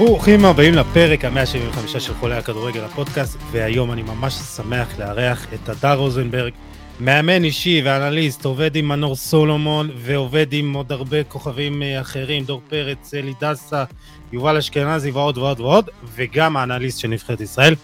[0.00, 5.94] ברוכים הבאים לפרק ה-175 של חולי הכדורגל הפודקאסט, והיום אני ממש שמח לארח את הדר
[5.94, 6.52] רוזנברג,
[7.00, 12.62] מאמן אישי ואנליסט, עובד עם מנור סולומון ועובד עם עוד הרבה כוכבים אה, אחרים, דור
[12.68, 13.84] פרץ, אלי דסה,
[14.32, 17.74] יובל אשכנזי ועוד ועוד ועוד, וגם האנליסט של נבחרת ישראל.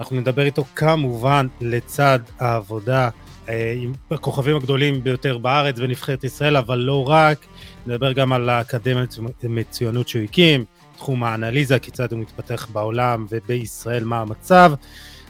[0.00, 3.08] אנחנו נדבר איתו כמובן לצד העבודה
[3.48, 7.46] אה, עם הכוכבים הגדולים ביותר בארץ בנבחרת ישראל, אבל לא רק,
[7.86, 10.64] נדבר גם על האקדמיות מצוינות שהוא הקים,
[11.04, 14.72] תחום האנליזה, כיצד הוא מתפתח בעולם ובישראל, מה המצב,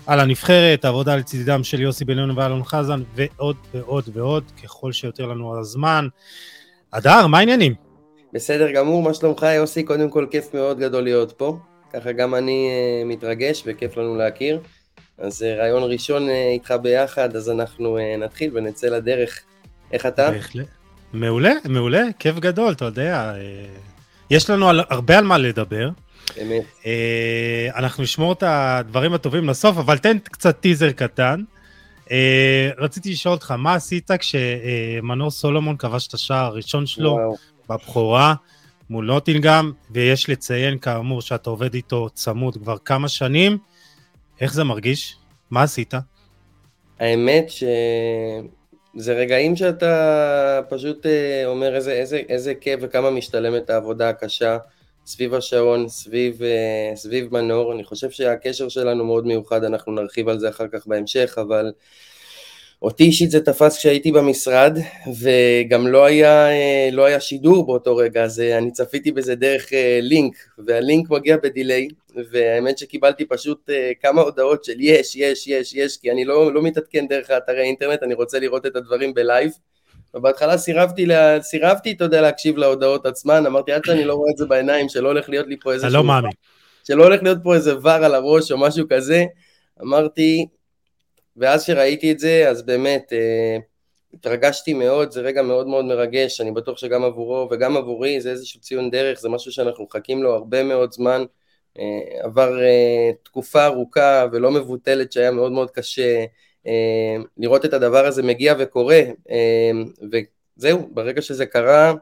[0.06, 5.27] על הנבחרת, העבודה לצידם של יוסי בן יוני ואלון חזן, ועוד ועוד ועוד, ככל שיותר
[5.27, 6.09] לנו הזמן.
[6.91, 7.74] אדר, מה העניינים?
[8.33, 9.83] בסדר גמור, מה שלומך יוסי?
[9.83, 11.59] קודם כל כיף מאוד גדול להיות פה.
[11.92, 14.61] ככה גם אני uh, מתרגש וכיף לנו להכיר.
[15.19, 19.41] אז uh, רעיון ראשון uh, איתך ביחד, אז אנחנו uh, נתחיל ונצא לדרך.
[19.92, 20.30] איך אתה?
[20.30, 20.67] בהחלט.
[21.12, 23.33] מעולה, מעולה, כיף גדול, אתה יודע.
[24.34, 25.88] יש לנו על, הרבה על מה לדבר.
[26.42, 26.64] אמת.
[27.74, 31.42] אנחנו נשמור את הדברים הטובים לסוף, אבל תן קצת טיזר קטן.
[32.78, 37.36] רציתי לשאול אותך, מה עשית כשמנור סולומון כבש את השער הראשון שלו וואו.
[37.70, 38.34] בבכורה
[38.90, 43.58] מול נוטינגאם, ויש לציין כאמור שאתה עובד איתו צמוד כבר כמה שנים.
[44.40, 45.16] איך זה מרגיש?
[45.50, 45.94] מה עשית?
[47.00, 47.50] האמת
[48.97, 54.59] שזה רגעים שאתה פשוט אה, אומר איזה, איזה, איזה כיף וכמה משתלמת העבודה הקשה
[55.06, 57.73] סביב השעון, סביב, אה, סביב מנור.
[57.73, 61.73] אני חושב שהקשר שלנו מאוד מיוחד, אנחנו נרחיב על זה אחר כך בהמשך, אבל
[62.83, 64.78] אותי אישית זה תפס כשהייתי במשרד,
[65.20, 69.67] וגם לא היה, אה, לא היה שידור באותו רגע, אז אני צפיתי בזה דרך
[70.03, 71.89] לינק, והלינק מגיע בדיליי,
[72.31, 73.70] והאמת שקיבלתי פשוט
[74.01, 78.03] כמה הודעות של יש, יש, יש, יש, כי אני לא, לא מתעדכן דרך האתרי אינטרנט,
[78.03, 79.52] אני רוצה לראות את הדברים בלייב.
[80.14, 84.36] ובהתחלה סירבתי, לה, סירבתי, אתה יודע, להקשיב להודעות עצמן, אמרתי עד שאני לא רואה את
[84.36, 85.86] זה בעיניים, שלא הולך להיות לי פה איזה...
[85.86, 86.30] אתה לא מאמין.
[86.85, 89.24] שלא הולך להיות פה איזה ור על הראש או משהו כזה,
[89.83, 90.47] אמרתי,
[91.36, 93.57] ואז שראיתי את זה, אז באמת אה,
[94.14, 98.61] התרגשתי מאוד, זה רגע מאוד מאוד מרגש, אני בטוח שגם עבורו וגם עבורי זה איזשהו
[98.61, 101.27] ציון דרך, זה משהו שאנחנו מחכים לו הרבה מאוד זמן, אה,
[102.23, 106.24] עבר אה, תקופה ארוכה ולא מבוטלת שהיה מאוד מאוד קשה
[106.67, 109.70] אה, לראות את הדבר הזה מגיע וקורה, אה,
[110.58, 111.92] וזהו, ברגע שזה קרה,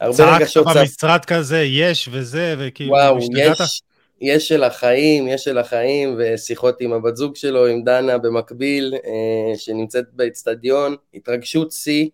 [0.00, 0.66] הרבה רגשות...
[0.66, 3.82] צעקת במשרד כזה, יש וזה, וכאילו, וואו, יש,
[4.20, 9.58] יש של החיים, יש של החיים, ושיחות עם הבת זוג שלו, עם דנה במקביל, אה,
[9.58, 12.08] שנמצאת באצטדיון, התרגשות שיא,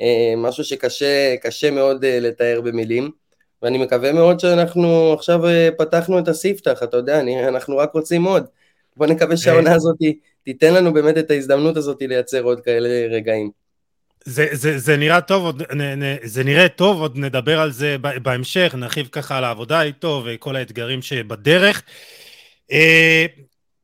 [0.00, 3.10] אה, משהו שקשה מאוד אה, לתאר במילים,
[3.64, 5.40] ואני מקווה מאוד שאנחנו עכשיו
[5.78, 8.44] פתחנו את הספתח, אתה יודע, אנחנו רק רוצים עוד.
[8.96, 9.96] בוא נקווה שהעונה הזאת
[10.44, 13.50] תיתן לנו באמת את ההזדמנות הזאת לייצר עוד כאלה רגעים.
[14.24, 17.96] זה, זה, זה נראה טוב, עוד, נ, נ, זה נראה טוב, עוד נדבר על זה
[18.22, 21.82] בהמשך, נרחיב ככה על העבודה איתו וכל האתגרים שבדרך.
[22.72, 23.26] אה,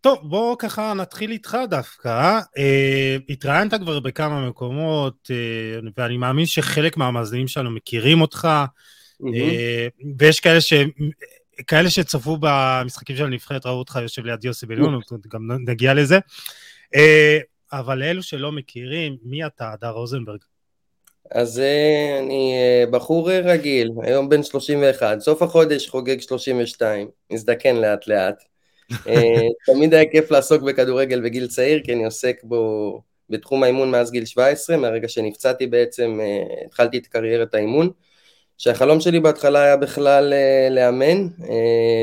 [0.00, 2.38] טוב, בואו ככה נתחיל איתך דווקא.
[2.58, 8.64] אה, התראיינת כבר בכמה מקומות, אה, ואני מאמין שחלק מהמאזינים שלנו מכירים אותך, אה,
[10.18, 10.72] ויש כאלה ש...
[11.66, 16.18] כאלה שצפו במשחקים של הנבחרת ראו אותך יושב ליד יוסי בליון, גם נגיע לזה.
[16.94, 17.38] אה,
[17.72, 20.38] אבל לאלו שלא מכירים, מי אתה, הדר רוזנברג?
[21.30, 28.06] אז אה, אני אה, בחור רגיל, היום בן 31, סוף החודש חוגג 32, מזדקן לאט
[28.06, 28.42] לאט.
[29.06, 34.10] אה, תמיד היה כיף לעסוק בכדורגל בגיל צעיר, כי אני עוסק בו בתחום האימון מאז
[34.10, 36.20] גיל 17, מהרגע שנפצעתי בעצם
[36.66, 37.90] התחלתי את קריירת האימון.
[38.60, 40.32] שהחלום שלי בהתחלה היה בכלל
[40.70, 41.26] לאמן,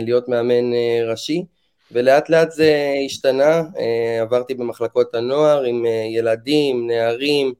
[0.01, 0.73] להיות מאמן
[1.09, 1.45] ראשי.
[1.91, 7.53] ולאט לאט זה השתנה, אה, עברתי במחלקות הנוער עם אה, ילדים, נערים,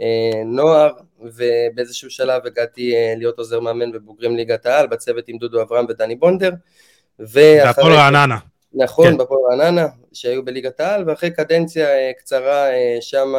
[0.00, 5.84] אה, נוער, ובאיזשהו שלב הגעתי להיות עוזר מאמן בבוגרים ליגת העל, בצוות עם דודו אברהם
[5.88, 6.50] ודני בונדר.
[7.18, 8.36] והפועל רעננה.
[8.74, 9.18] נכון, כן.
[9.18, 12.68] בפועל רעננה, שהיו בליגת העל, ואחרי קדנציה קצרה
[13.00, 13.34] שם,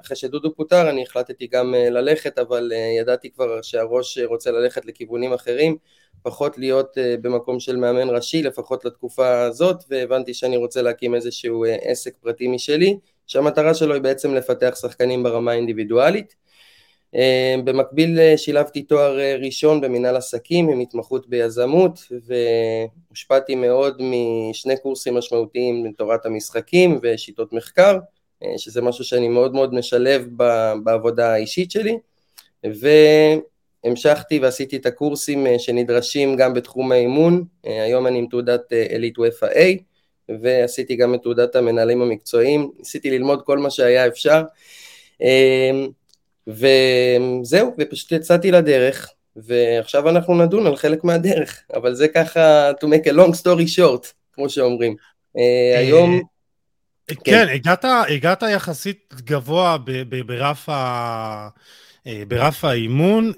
[0.00, 5.76] אחרי שדודו פוטר, אני החלטתי גם ללכת, אבל ידעתי כבר שהראש רוצה ללכת לכיוונים אחרים.
[6.22, 12.16] פחות להיות במקום של מאמן ראשי, לפחות לתקופה הזאת, והבנתי שאני רוצה להקים איזשהו עסק
[12.16, 16.41] פרטי משלי, שהמטרה שלו היא בעצם לפתח שחקנים ברמה האינדיבידואלית.
[17.14, 17.18] Uh,
[17.64, 22.12] במקביל uh, שילבתי תואר uh, ראשון במנהל עסקים עם התמחות ביזמות,
[23.10, 27.98] והושפעתי מאוד משני קורסים משמעותיים לתורת המשחקים ושיטות מחקר,
[28.56, 30.26] שזה משהו שאני מאוד מאוד משלב
[30.84, 31.98] בעבודה האישית שלי.
[32.66, 32.88] ו...
[33.84, 39.18] המשכתי ועשיתי את הקורסים אה, שנדרשים גם בתחום האימון, אה, היום אני עם תעודת אליט
[39.18, 39.82] וופא A,
[40.42, 44.42] ועשיתי גם את תעודת המנהלים המקצועיים, ניסיתי ללמוד כל מה שהיה אפשר,
[46.46, 53.06] וזהו, ופשוט יצאתי לדרך, ועכשיו אנחנו נדון על חלק מהדרך, אבל זה ככה to make
[53.06, 54.96] a long story short, כמו שאומרים.
[55.38, 56.22] אה, היום...
[57.06, 59.76] כן, כן הגעת, הגעת יחסית גבוה
[60.26, 61.48] ברף, ה...
[62.28, 63.32] ברף האימון,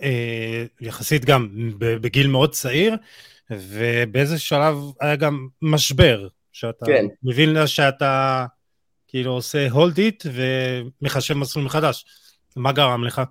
[0.80, 1.48] יחסית גם
[1.78, 2.96] בגיל מאוד צעיר,
[3.50, 7.06] ובאיזה שלב היה גם משבר, שאתה כן.
[7.22, 8.46] מבין שאתה
[9.08, 12.04] כאילו עושה hold it ומחשב מסלול מחדש.
[12.56, 13.22] מה גרם לך?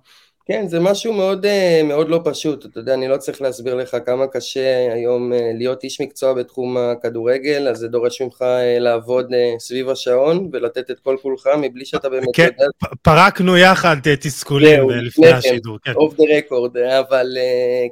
[0.46, 3.96] כן, זה משהו מאוד, אה, מאוד לא פשוט, אתה יודע, אני לא צריך להסביר לך
[4.06, 9.32] כמה קשה היום אה, להיות איש מקצוע בתחום הכדורגל, אז זה דורש ממך אה, לעבוד
[9.58, 12.66] סביב השעון ולתת את כל כולך מבלי שאתה באמת כן, יודע...
[13.02, 15.92] פרקנו יחד תסכולים לפני השידור, כן.
[15.92, 17.26] אוף דה רקורד, אבל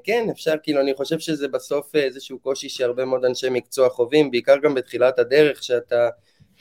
[0.05, 4.57] כן, אפשר, כאילו, אני חושב שזה בסוף איזשהו קושי שהרבה מאוד אנשי מקצוע חווים, בעיקר
[4.63, 6.09] גם בתחילת הדרך, שאתה...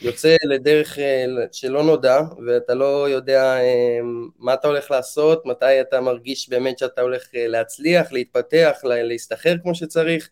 [0.02, 4.00] יוצא לדרך אה, שלא נודע, ואתה לא יודע אה,
[4.40, 9.76] מה אתה הולך לעשות, מתי אתה מרגיש באמת שאתה הולך אה, להצליח, להתפתח, להסתחרר כמו
[9.76, 10.30] שצריך,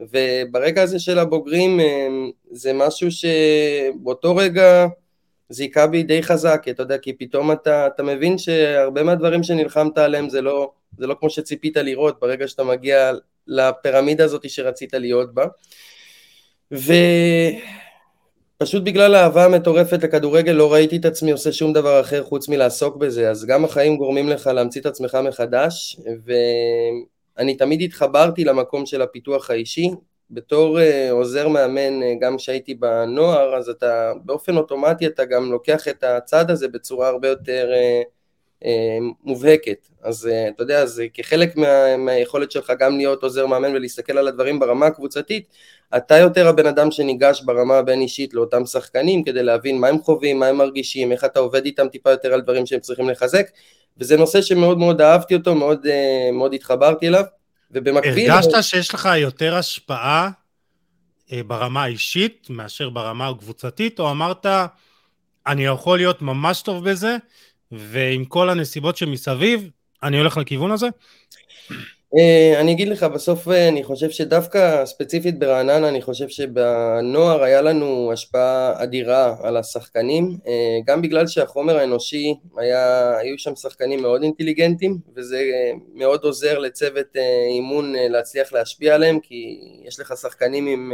[0.00, 1.80] וברגע הזה של הבוגרים
[2.50, 4.86] זה משהו שבאותו רגע
[5.48, 10.28] זיכה בי די חזק, אתה יודע, כי פתאום אתה, אתה מבין שהרבה מהדברים שנלחמת עליהם
[10.28, 13.12] זה לא, זה לא כמו שציפית לראות ברגע שאתה מגיע
[13.46, 15.46] לפירמידה הזאת שרצית להיות בה.
[16.72, 16.92] ו...
[18.58, 22.96] פשוט בגלל האהבה המטורפת לכדורגל לא ראיתי את עצמי עושה שום דבר אחר חוץ מלעסוק
[22.96, 29.02] בזה, אז גם החיים גורמים לך להמציא את עצמך מחדש, ואני תמיד התחברתי למקום של
[29.02, 29.90] הפיתוח האישי.
[30.30, 35.88] בתור uh, עוזר מאמן, uh, גם כשהייתי בנוער, אז אתה באופן אוטומטי אתה גם לוקח
[35.88, 38.08] את הצד הזה בצורה הרבה יותר uh,
[39.24, 39.88] מובהקת.
[40.04, 44.28] אז אה, אתה יודע, זה כחלק מה, מהיכולת שלך גם להיות עוזר מאמן ולהסתכל על
[44.28, 45.48] הדברים ברמה הקבוצתית,
[45.96, 50.38] אתה יותר הבן אדם שניגש ברמה הבין אישית לאותם שחקנים כדי להבין מה הם חווים,
[50.38, 53.46] מה הם מרגישים, איך אתה עובד איתם טיפה יותר על דברים שהם צריכים לחזק,
[53.98, 57.24] וזה נושא שמאוד מאוד אהבתי אותו, מאוד, אה, מאוד התחברתי אליו,
[57.70, 58.30] ובמקביל...
[58.30, 60.30] הרגשת שיש לך יותר השפעה
[61.46, 64.46] ברמה האישית מאשר ברמה הקבוצתית, או אמרת,
[65.46, 67.16] אני יכול להיות ממש טוב בזה,
[67.76, 69.70] ועם כל הנסיבות שמסביב,
[70.02, 70.88] אני הולך לכיוון הזה?
[72.18, 77.62] אה, אני אגיד לך, בסוף אה, אני חושב שדווקא ספציפית ברעננה, אני חושב שבנוער היה
[77.62, 84.22] לנו השפעה אדירה על השחקנים, אה, גם בגלל שהחומר האנושי, היה, היו שם שחקנים מאוד
[84.22, 85.44] אינטליגנטים, וזה
[85.94, 87.16] מאוד עוזר לצוות
[87.50, 90.92] אימון להצליח להשפיע עליהם, כי יש לך שחקנים עם...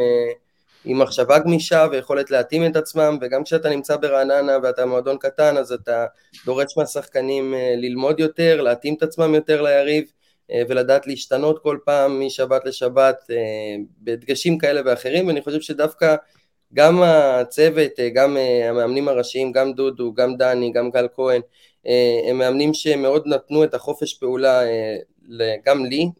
[0.85, 5.73] עם מחשבה גמישה ויכולת להתאים את עצמם, וגם כשאתה נמצא ברעננה ואתה מועדון קטן, אז
[5.73, 6.07] אתה
[6.47, 10.05] דורש מהשחקנים אה, ללמוד יותר, להתאים את עצמם יותר ליריב,
[10.51, 13.37] אה, ולדעת להשתנות כל פעם משבת לשבת אה,
[14.01, 16.17] בדגשים כאלה ואחרים, ואני חושב שדווקא
[16.75, 18.37] גם הצוות, גם
[18.69, 21.41] המאמנים הראשיים, גם דודו, גם דני, גם גל כהן,
[22.29, 24.61] הם מאמנים שמאוד נתנו את החופש פעולה
[25.67, 26.11] גם לי,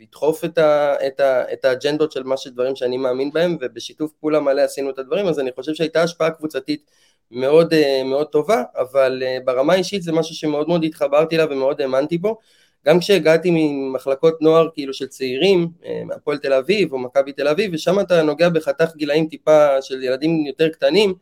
[0.00, 4.40] לדחוף את, ה, את, ה, את האג'נדות של מה שדברים שאני מאמין בהם, ובשיתוף פעולה
[4.40, 6.90] מלא עשינו את הדברים, אז אני חושב שהייתה השפעה קבוצתית
[7.30, 11.80] מאוד, אה, מאוד טובה, אבל אה, ברמה האישית זה משהו שמאוד מאוד התחברתי אליו ומאוד
[11.80, 12.38] האמנתי בו.
[12.86, 17.70] גם כשהגעתי ממחלקות נוער כאילו של צעירים, אה, מהפועל תל אביב או מכבי תל אביב,
[17.74, 21.14] ושם אתה נוגע בחתך גילאים טיפה של ילדים יותר קטנים,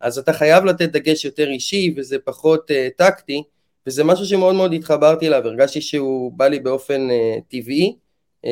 [0.00, 3.42] אז אתה חייב לתת דגש יותר אישי וזה פחות uh, טקטי,
[3.86, 7.96] וזה משהו שמאוד מאוד התחברתי אליו, הרגשתי שהוא בא לי באופן uh, טבעי,
[8.46, 8.48] um,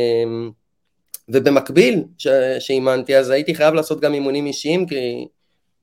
[1.29, 2.05] ובמקביל
[2.59, 5.27] שאימנתי אז הייתי חייב לעשות גם אימונים אישיים, כי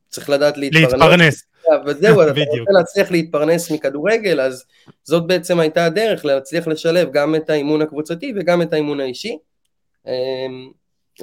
[0.10, 0.94] צריך לדעת להתפרנס.
[0.94, 1.44] להתפרנס.
[1.86, 4.66] וזהו, אתה רוצה להצליח להתפרנס מכדורגל, אז
[5.04, 9.38] זאת בעצם הייתה הדרך להצליח לשלב גם את האימון הקבוצתי וגם את האימון האישי.
[10.06, 10.10] Um,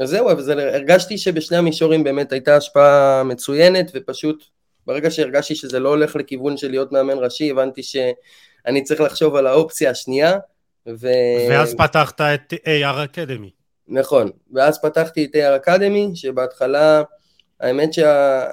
[0.00, 4.44] אז זהו, אז הרגשתי שבשני המישורים באמת הייתה השפעה מצוינת, ופשוט
[4.86, 9.46] ברגע שהרגשתי שזה לא הולך לכיוון של להיות מאמן ראשי, הבנתי שאני צריך לחשוב על
[9.46, 10.38] האופציה השנייה.
[10.86, 11.08] ו...
[11.50, 13.50] ואז פתחת את AR Academy.
[13.88, 17.02] נכון, ואז פתחתי את AR Academy, שבהתחלה,
[17.60, 18.44] האמת שה...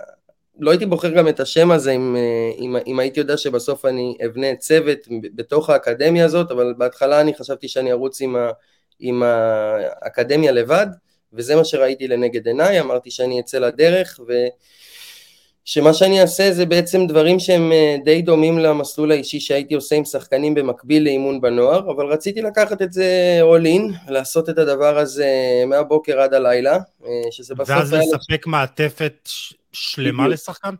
[0.60, 2.16] לא הייתי בוחר גם את השם הזה אם,
[2.60, 4.98] אם, אם הייתי יודע שבסוף אני אבנה צוות
[5.36, 8.52] בתוך האקדמיה הזאת, אבל בהתחלה אני חשבתי שאני ארוץ עם, ה,
[9.00, 10.88] עם האקדמיה לבד,
[11.34, 14.34] וזה מה שראיתי לנגד עיניי, אמרתי שאני אצא לדרך, ו...
[15.66, 20.06] שמה שאני אעשה זה בעצם דברים שהם אה, די דומים למסלול האישי שהייתי עושה עם
[20.06, 25.28] שחקנים במקביל לאימון בנוער, אבל רציתי לקחת את זה all in, לעשות את הדבר הזה
[25.68, 27.70] מהבוקר עד הלילה, אה, שזה בסוף...
[27.70, 29.30] ואז לספק מעטפת
[29.74, 30.34] שלמה בדיוק.
[30.34, 30.76] לשחקן?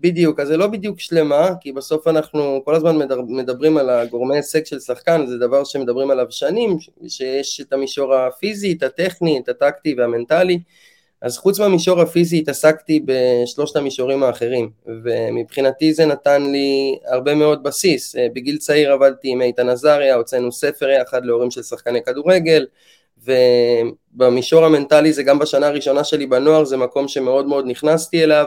[0.00, 4.66] בדיוק, אז זה לא בדיוק שלמה, כי בסוף אנחנו כל הזמן מדברים על הגורמי הישג
[4.66, 9.94] של שחקן, זה דבר שמדברים עליו שנים, שיש את המישור הפיזי, את הטכני, את הטקטי
[9.98, 10.58] והמנטלי,
[11.22, 14.70] אז חוץ מהמישור הפיזי התעסקתי בשלושת המישורים האחרים,
[15.04, 18.16] ומבחינתי זה נתן לי הרבה מאוד בסיס.
[18.34, 22.66] בגיל צעיר עבדתי עם איתן עזריה, הוצאנו ספר יחד להורים של שחקני כדורגל,
[23.24, 28.46] ובמישור המנטלי זה גם בשנה הראשונה שלי בנוער, זה מקום שמאוד מאוד נכנסתי אליו.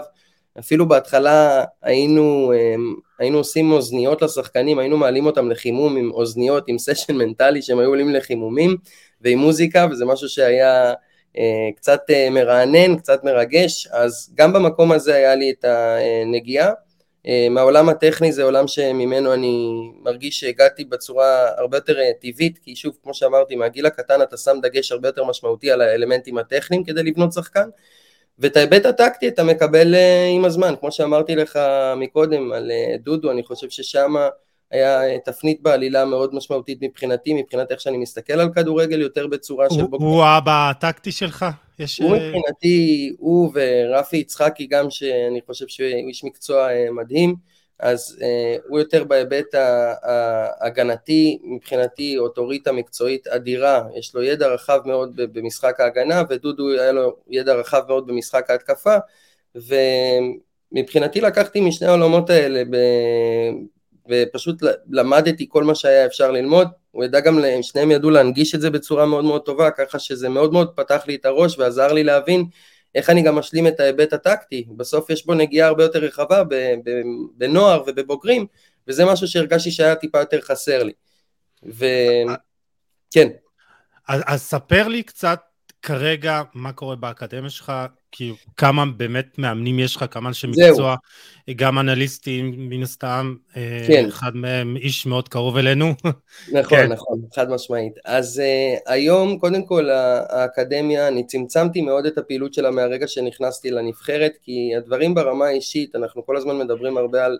[0.59, 6.77] אפילו בהתחלה היינו, אמ, היינו עושים אוזניות לשחקנים, היינו מעלים אותם לחימום עם אוזניות, עם
[6.77, 8.77] סשן מנטלי שהם היו עולים לחימומים
[9.21, 10.93] ועם מוזיקה, וזה משהו שהיה אה,
[11.75, 16.71] קצת אה, מרענן, קצת מרגש, אז גם במקום הזה היה לי את הנגיעה.
[17.27, 19.71] אה, מהעולם הטכני זה עולם שממנו אני
[20.01, 24.91] מרגיש שהגעתי בצורה הרבה יותר טבעית, כי שוב, כמו שאמרתי, מהגיל הקטן אתה שם דגש
[24.91, 27.69] הרבה יותר משמעותי על האלמנטים הטכניים כדי לבנות שחקן,
[28.39, 29.95] ואת ההיבט הטקטי אתה מקבל
[30.35, 31.59] עם הזמן, כמו שאמרתי לך
[31.97, 32.71] מקודם על
[33.03, 34.13] דודו, אני חושב ששם
[34.71, 39.85] היה תפנית בעלילה מאוד משמעותית מבחינתי, מבחינת איך שאני מסתכל על כדורגל יותר בצורה של
[39.85, 40.05] בוגר.
[40.05, 41.45] הוא האבא הטקטי שלך?
[41.79, 41.99] יש...
[41.99, 47.35] הוא אה, מבחינתי, הוא ורפי יצחקי גם, שאני חושב שהוא איש מקצוע אה, מדהים,
[47.81, 49.55] אז uh, הוא יותר בהיבט
[50.03, 57.15] ההגנתי, מבחינתי אוטוריטה מקצועית אדירה, יש לו ידע רחב מאוד במשחק ההגנה, ודודו היה לו
[57.29, 58.95] ידע רחב מאוד במשחק ההתקפה,
[59.55, 62.63] ומבחינתי לקחתי משני העולמות האלה
[64.09, 68.69] ופשוט למדתי כל מה שהיה אפשר ללמוד, הוא ידע גם, שניהם ידעו להנגיש את זה
[68.69, 72.45] בצורה מאוד מאוד טובה, ככה שזה מאוד מאוד פתח לי את הראש ועזר לי להבין
[72.95, 76.43] איך אני גם משלים את ההיבט הטקטי, בסוף יש בו נגיעה הרבה יותר רחבה
[77.37, 78.45] בנוער ובבוגרים,
[78.87, 80.93] וזה משהו שהרגשתי שהיה טיפה יותר חסר לי.
[81.63, 83.27] וכן.
[84.07, 85.39] אז, אז ספר לי קצת
[85.81, 87.71] כרגע מה קורה באקדמיה שלך,
[88.11, 90.95] כאילו כמה באמת מאמנים יש לך, כמה אנשי מקצוע,
[91.55, 94.05] גם אנליסטים מן הסתם, אה, כן.
[94.07, 95.93] אחד מהם איש מאוד קרוב אלינו.
[96.53, 96.91] נכון, כן.
[96.91, 97.93] נכון, חד משמעית.
[98.05, 99.89] אז uh, היום קודם כל
[100.29, 106.25] האקדמיה, אני צמצמתי מאוד את הפעילות שלה מהרגע שנכנסתי לנבחרת, כי הדברים ברמה האישית, אנחנו
[106.25, 107.37] כל הזמן מדברים הרבה על,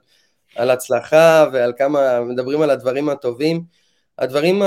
[0.56, 3.81] על הצלחה ועל כמה, מדברים על הדברים הטובים.
[4.22, 4.62] הדברים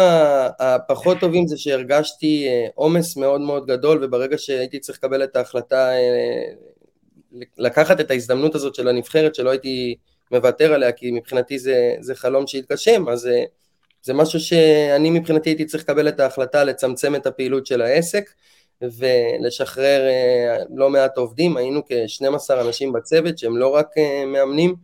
[0.60, 5.92] הפחות טובים זה שהרגשתי אה, עומס מאוד מאוד גדול וברגע שהייתי צריך לקבל את ההחלטה
[5.92, 6.52] אה,
[7.58, 9.94] לקחת את ההזדמנות הזאת של הנבחרת שלא הייתי
[10.30, 13.44] מוותר עליה כי מבחינתי זה, זה חלום שהתגשם אז זה, אה,
[14.02, 18.30] זה משהו שאני מבחינתי הייתי צריך לקבל את ההחלטה לצמצם את הפעילות של העסק
[18.82, 20.08] ולשחרר
[20.74, 23.86] לא מעט עובדים, היינו כ-12 אנשים בצוות שהם לא רק
[24.26, 24.74] מאמנים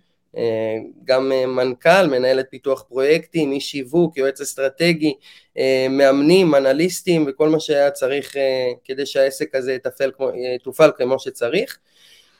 [1.04, 5.14] גם אה, מנכ"ל, מנהלת פיתוח פרויקטים, איש שיווק, יועץ אסטרטגי,
[5.58, 8.36] אה, מאמנים, אנליסטים וכל מה שהיה צריך
[8.84, 10.10] כדי שהעסק הזה יתפעל
[10.56, 11.78] יתופעל כמו שצריך.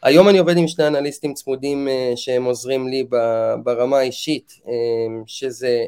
[0.03, 3.05] היום אני עובד עם שני אנליסטים צמודים שהם עוזרים לי
[3.65, 4.53] ברמה האישית,
[5.27, 5.85] שזה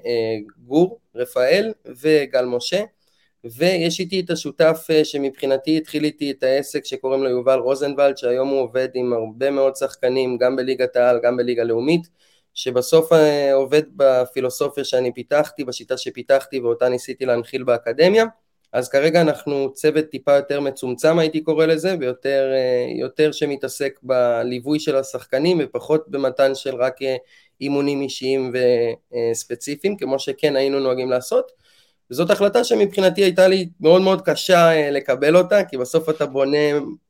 [0.66, 2.82] גור, רפאל וגל משה.
[3.44, 8.48] ויש איתי את השותף אה, שמבחינתי התחיל איתי את העסק שקוראים לו יובל רוזנבלד שהיום
[8.48, 12.08] הוא עובד עם הרבה מאוד שחקנים גם בליגת העל גם בליגה לאומית
[12.54, 18.24] שבסוף אה, עובד בפילוסופיה שאני פיתחתי, בשיטה שפיתחתי ואותה ניסיתי להנחיל באקדמיה.
[18.72, 22.52] אז כרגע אנחנו צוות טיפה יותר מצומצם הייתי קורא לזה ויותר
[23.20, 26.96] אה, שמתעסק בליווי של השחקנים ופחות במתן של רק
[27.60, 28.52] אימונים אישיים
[29.32, 31.61] וספציפיים כמו שכן היינו נוהגים לעשות
[32.12, 36.58] וזאת החלטה שמבחינתי הייתה לי מאוד מאוד קשה אה, לקבל אותה, כי בסוף אתה בונה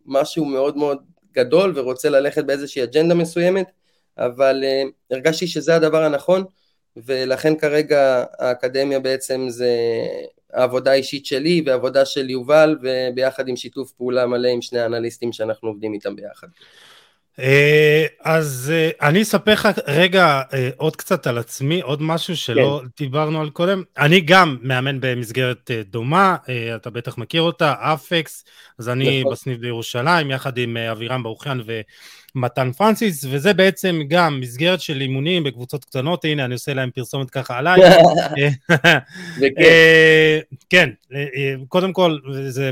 [0.07, 0.99] משהו מאוד מאוד
[1.33, 3.67] גדול ורוצה ללכת באיזושהי אג'נדה מסוימת,
[4.19, 6.45] אבל uh, הרגשתי שזה הדבר הנכון,
[6.97, 9.71] ולכן כרגע האקדמיה בעצם זה
[10.53, 15.69] העבודה האישית שלי ועבודה של יובל, וביחד עם שיתוף פעולה מלא עם שני האנליסטים שאנחנו
[15.69, 16.49] עובדים איתם ביחד.
[17.41, 22.81] אה, אז אה, אני אספר לך רגע אה, עוד קצת על עצמי, עוד משהו שלא
[22.83, 23.05] כן.
[23.05, 23.83] דיברנו על קודם.
[23.99, 26.37] אני גם מאמן במסגרת דומה,
[26.77, 28.45] אתה בטח מכיר אותה, אפקס,
[28.79, 29.33] אז אני נכון.
[29.33, 31.61] בסניף בירושלים, יחד עם אבירם ברוכיאן
[32.35, 37.31] ומתן פרנסיס, וזה בעצם גם מסגרת של אימונים בקבוצות קטנות, הנה אני עושה להם פרסומת
[37.31, 37.81] ככה עליי.
[40.71, 40.91] כן,
[41.69, 42.71] קודם כל זה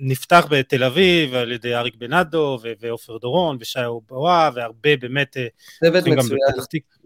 [0.00, 5.36] נפתח בתל אביב על ידי אריק בנאדו ועופר דורון ושי אובואה והרבה באמת...
[5.36, 5.46] אה,
[5.84, 6.38] צוות מצוין,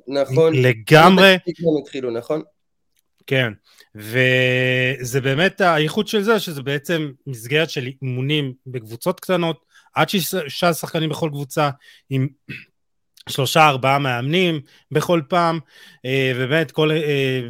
[0.08, 0.52] נכון.
[0.54, 1.36] לגמרי.
[1.82, 2.42] התחילו, נכון?
[3.26, 3.52] כן,
[3.94, 9.64] וזה באמת הייחוד של זה, שזה בעצם מסגרת של אימונים בקבוצות קטנות,
[9.94, 11.70] עד שישה שחקנים בכל קבוצה,
[12.10, 12.28] עם
[13.28, 15.58] שלושה ארבעה מאמנים בכל פעם,
[16.04, 17.40] אה, ובאמת כל אה,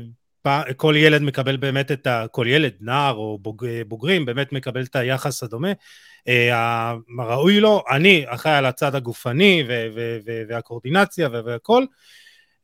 [0.77, 2.27] כל ילד מקבל באמת את ה...
[2.31, 5.73] כל ילד, נער או בוג, בוגרים, באמת מקבל את היחס הדומה.
[6.29, 11.85] אה, הראוי לו, אני אחראי על הצד הגופני ו- ו- ו- והקואורדינציה והכל,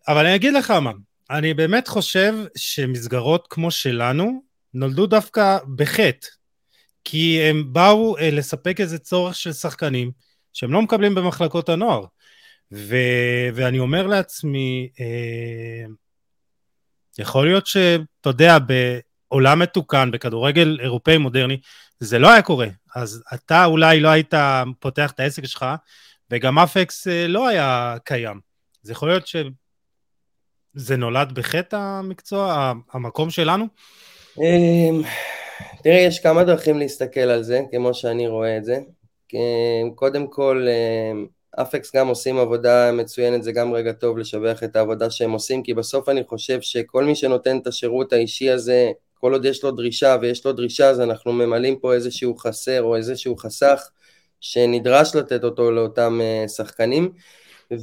[0.08, 0.92] אבל אני אגיד לך מה,
[1.30, 4.42] אני באמת חושב שמסגרות כמו שלנו
[4.74, 6.28] נולדו דווקא בחטא,
[7.04, 10.10] כי הם באו אה, לספק איזה צורך של שחקנים
[10.52, 12.04] שהם לא מקבלים במחלקות הנוער.
[12.72, 12.96] ו,
[13.54, 15.86] ואני אומר לעצמי, אה,
[17.19, 18.59] יכול להיות שאתה יודע,
[19.31, 21.57] בעולם מתוקן, בכדורגל אירופאי מודרני,
[22.00, 22.66] זה לא היה קורה.
[22.97, 24.35] אז אתה אולי לא היית
[24.81, 25.66] פותח את העסק שלך,
[26.31, 28.40] וגם אפקס אה, לא היה קיים.
[28.85, 33.64] אז יכול להיות שזה נולד בחטא המקצוע, המקום שלנו?
[34.38, 35.02] אמ,
[35.83, 38.78] תראה, יש כמה דרכים להסתכל על זה, כמו שאני רואה את זה.
[39.95, 41.26] קודם כל, אמ,
[41.61, 45.75] אפקס גם עושים עבודה מצוינת, זה גם רגע טוב לשבח את העבודה שהם עושים, כי
[45.75, 50.16] בסוף אני חושב שכל מי שנותן את השירות האישי הזה, כל עוד יש לו דרישה
[50.21, 53.90] ויש לו דרישה, אז אנחנו ממלאים פה איזשהו חסר או איזשהו חסך
[54.40, 57.12] שנדרש לתת אותו לאותם אה, שחקנים.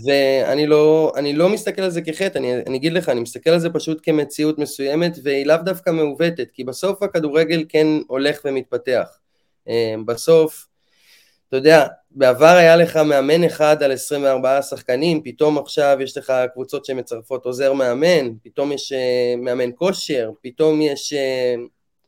[0.06, 3.70] ואני לא, לא מסתכל על זה כחטא, אני, אני אגיד לך, אני מסתכל על זה
[3.70, 9.08] פשוט כמציאות מסוימת, והיא לאו דווקא מעוותת, כי בסוף הכדורגל כן הולך ומתפתח.
[9.68, 10.68] אה, בסוף,
[11.50, 16.86] אתה יודע, בעבר היה לך מאמן אחד על 24 שחקנים, פתאום עכשיו יש לך קבוצות
[16.86, 21.60] שמצרפות עוזר מאמן, פתאום יש uh, מאמן כושר, פתאום יש uh,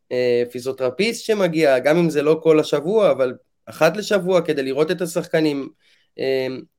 [0.10, 3.34] uh, פיזיותרפיסט שמגיע, גם אם זה לא כל השבוע, אבל
[3.66, 5.70] אחת לשבוע כדי לראות את השחקנים,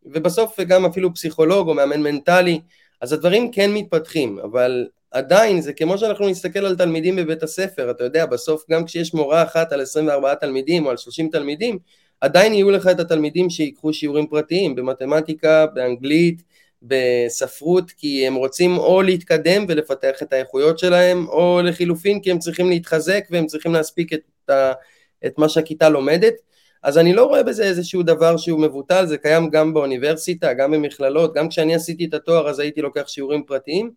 [0.05, 2.61] ובסוף גם אפילו פסיכולוג או מאמן מנטלי,
[3.01, 8.05] אז הדברים כן מתפתחים, אבל עדיין זה כמו שאנחנו נסתכל על תלמידים בבית הספר, אתה
[8.05, 11.79] יודע, בסוף גם כשיש מורה אחת על 24 תלמידים או על 30 תלמידים,
[12.23, 16.43] עדיין יהיו לך את התלמידים שיקחו שיעורים פרטיים במתמטיקה, באנגלית,
[16.83, 22.69] בספרות, כי הם רוצים או להתקדם ולפתח את האיכויות שלהם, או לחילופין כי הם צריכים
[22.69, 24.73] להתחזק והם צריכים להספיק את, ה,
[25.27, 26.35] את מה שהכיתה לומדת.
[26.83, 31.35] אז אני לא רואה בזה איזשהו דבר שהוא מבוטל, זה קיים גם באוניברסיטה, גם במכללות,
[31.35, 33.91] גם כשאני עשיתי את התואר אז הייתי לוקח שיעורים פרטיים,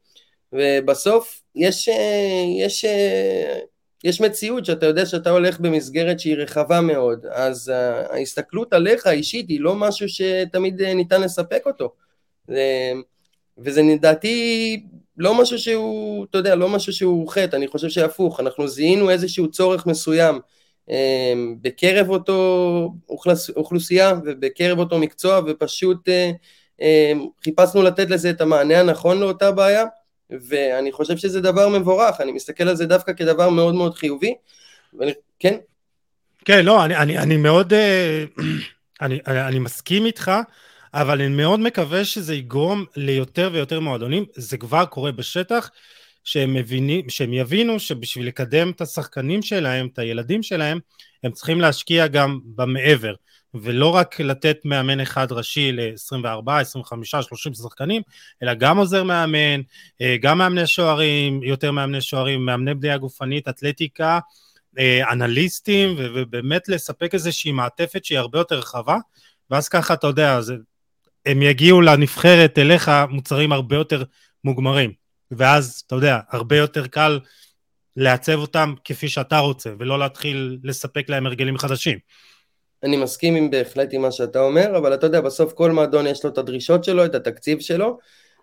[0.53, 1.89] ובסוף יש,
[2.59, 2.85] יש
[4.05, 7.71] יש מציאות שאתה יודע שאתה הולך במסגרת שהיא רחבה מאוד, אז
[8.09, 11.93] ההסתכלות עליך האישית היא לא משהו שתמיד ניתן לספק אותו.
[13.57, 14.83] וזה לדעתי
[15.17, 19.51] לא משהו שהוא, אתה יודע, לא משהו שהוא חטא, אני חושב שהפוך, אנחנו זיהינו איזשהו
[19.51, 20.39] צורך מסוים
[20.89, 26.09] אמ, בקרב אותו אוכלוס, אוכלוסייה ובקרב אותו מקצוע, ופשוט
[26.81, 27.11] אה,
[27.43, 29.85] חיפשנו לתת לזה את המענה הנכון לאותה בעיה,
[30.29, 34.33] ואני חושב שזה דבר מבורך, אני מסתכל על זה דווקא כדבר מאוד מאוד חיובי,
[34.99, 35.57] ואני, כן.
[36.45, 38.23] כן, לא, אני, אני, אני מאוד, אה,
[39.01, 40.31] אני, אני, אני מסכים איתך,
[40.93, 45.69] אבל אני מאוד מקווה שזה יגרום ליותר ויותר מועדונים, זה כבר קורה בשטח,
[46.23, 50.79] שהם, מבינים, שהם יבינו שבשביל לקדם את השחקנים שלהם, את הילדים שלהם,
[51.23, 53.13] הם צריכים להשקיע גם במעבר.
[53.61, 58.01] ולא רק לתת מאמן אחד ראשי ל-24, 25, 30 שחקנים,
[58.43, 59.61] אלא גם עוזר מאמן,
[60.01, 64.19] אה, גם מאמני שוערים, יותר מאמני שוערים, מאמני בנייה גופנית, אתלטיקה,
[64.79, 68.97] אה, אנליסטים, ובאמת לספק איזושהי מעטפת שהיא הרבה יותר רחבה,
[69.51, 70.55] ואז ככה, אתה יודע, זה,
[71.25, 74.03] הם יגיעו לנבחרת אליך מוצרים הרבה יותר
[74.43, 74.91] מוגמרים,
[75.31, 77.19] ואז, אתה יודע, הרבה יותר קל
[77.95, 81.97] לעצב אותם כפי שאתה רוצה, ולא להתחיל לספק להם הרגלים חדשים.
[82.85, 86.23] אני מסכים עם בהחלט עם מה שאתה אומר, אבל אתה יודע, בסוף כל מועדון יש
[86.23, 87.97] לו את הדרישות שלו, את התקציב שלו,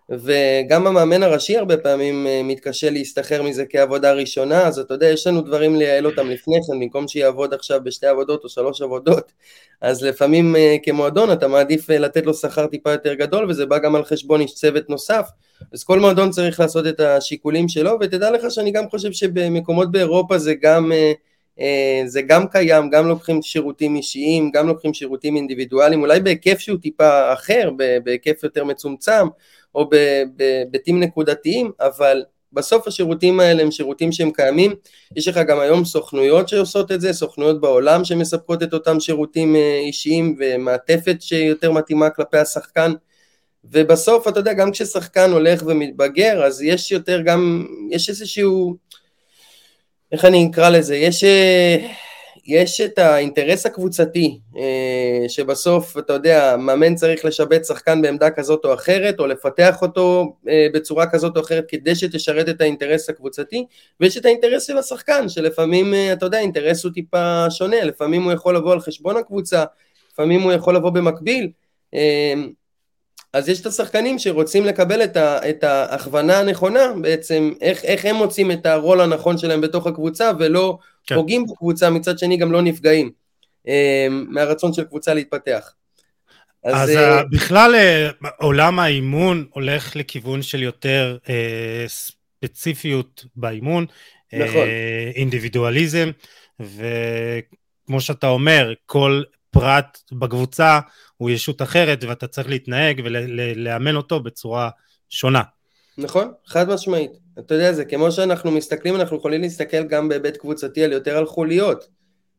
[0.09, 5.27] וגם המאמן הראשי הרבה פעמים אה, מתקשה להסתחרר מזה כעבודה ראשונה, אז אתה יודע, יש
[5.27, 9.31] לנו דברים לייעל אותם לפני כן, במקום שיעבוד עכשיו בשתי עבודות או שלוש עבודות,
[9.81, 13.77] אז לפעמים אה, כמועדון אתה מעדיף אה, לתת לו שכר טיפה יותר גדול, וזה בא
[13.77, 15.27] גם על חשבון איש צוות נוסף,
[15.73, 20.37] אז כל מועדון צריך לעשות את השיקולים שלו, ותדע לך שאני גם חושב שבמקומות באירופה
[20.37, 20.91] זה גם...
[22.05, 27.33] זה גם קיים, גם לוקחים שירותים אישיים, גם לוקחים שירותים אינדיבידואליים, אולי בהיקף שהוא טיפה
[27.33, 27.69] אחר,
[28.03, 29.27] בהיקף יותר מצומצם,
[29.75, 29.89] או
[30.37, 34.73] בהיבטים נקודתיים, אבל בסוף השירותים האלה הם שירותים שהם קיימים,
[35.15, 39.79] יש לך גם היום סוכנויות שעושות את זה, סוכנויות בעולם שמספקות את אותם שירותים אה,
[39.79, 42.93] אישיים ומעטפת שיותר מתאימה כלפי השחקן,
[43.71, 48.75] ובסוף אתה יודע, גם כששחקן הולך ומתבגר, אז יש יותר גם, יש איזשהו
[50.13, 51.87] איך אני אקרא לזה, יש, אה,
[52.45, 58.73] יש את האינטרס הקבוצתי, אה, שבסוף, אתה יודע, מאמן צריך לשבץ שחקן בעמדה כזאת או
[58.73, 63.65] אחרת, או לפתח אותו אה, בצורה כזאת או אחרת כדי שתשרת את האינטרס הקבוצתי,
[63.99, 68.55] ויש את האינטרס של השחקן, שלפעמים, אתה יודע, האינטרס הוא טיפה שונה, לפעמים הוא יכול
[68.55, 69.63] לבוא על חשבון הקבוצה,
[70.13, 71.49] לפעמים הוא יכול לבוא במקביל,
[73.33, 78.15] אז יש את השחקנים שרוצים לקבל את, ה, את ההכוונה הנכונה בעצם, איך, איך הם
[78.15, 81.15] מוצאים את הרול הנכון שלהם בתוך הקבוצה ולא כן.
[81.15, 83.11] פוגעים בקבוצה, מצד שני גם לא נפגעים
[83.67, 85.73] אה, מהרצון של קבוצה להתפתח.
[86.63, 91.29] אז, אז uh, בכלל uh, עולם האימון הולך לכיוון של יותר uh,
[91.87, 93.85] ספציפיות באימון,
[94.33, 94.67] נכון.
[94.67, 96.11] uh, אינדיבידואליזם,
[96.61, 96.85] ו...
[97.85, 100.79] כמו שאתה אומר, כל פרט בקבוצה
[101.17, 104.69] הוא ישות אחרת, ואתה צריך להתנהג ולאמן אותו בצורה
[105.09, 105.41] שונה.
[105.97, 107.11] נכון, חד משמעית.
[107.39, 111.25] אתה יודע, זה כמו שאנחנו מסתכלים, אנחנו יכולים להסתכל גם בהיבט קבוצתי על יותר על
[111.25, 111.87] חוליות.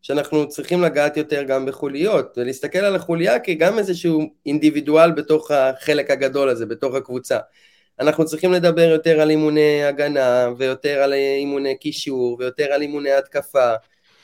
[0.03, 6.49] שאנחנו צריכים לגעת יותר גם בחוליות, ולהסתכל על החוליה כגם איזשהו אינדיבידואל בתוך החלק הגדול
[6.49, 7.39] הזה, בתוך הקבוצה.
[8.01, 13.75] אנחנו צריכים לדבר יותר על אימוני הגנה, ויותר על אימוני קישור, ויותר על אימוני התקפה,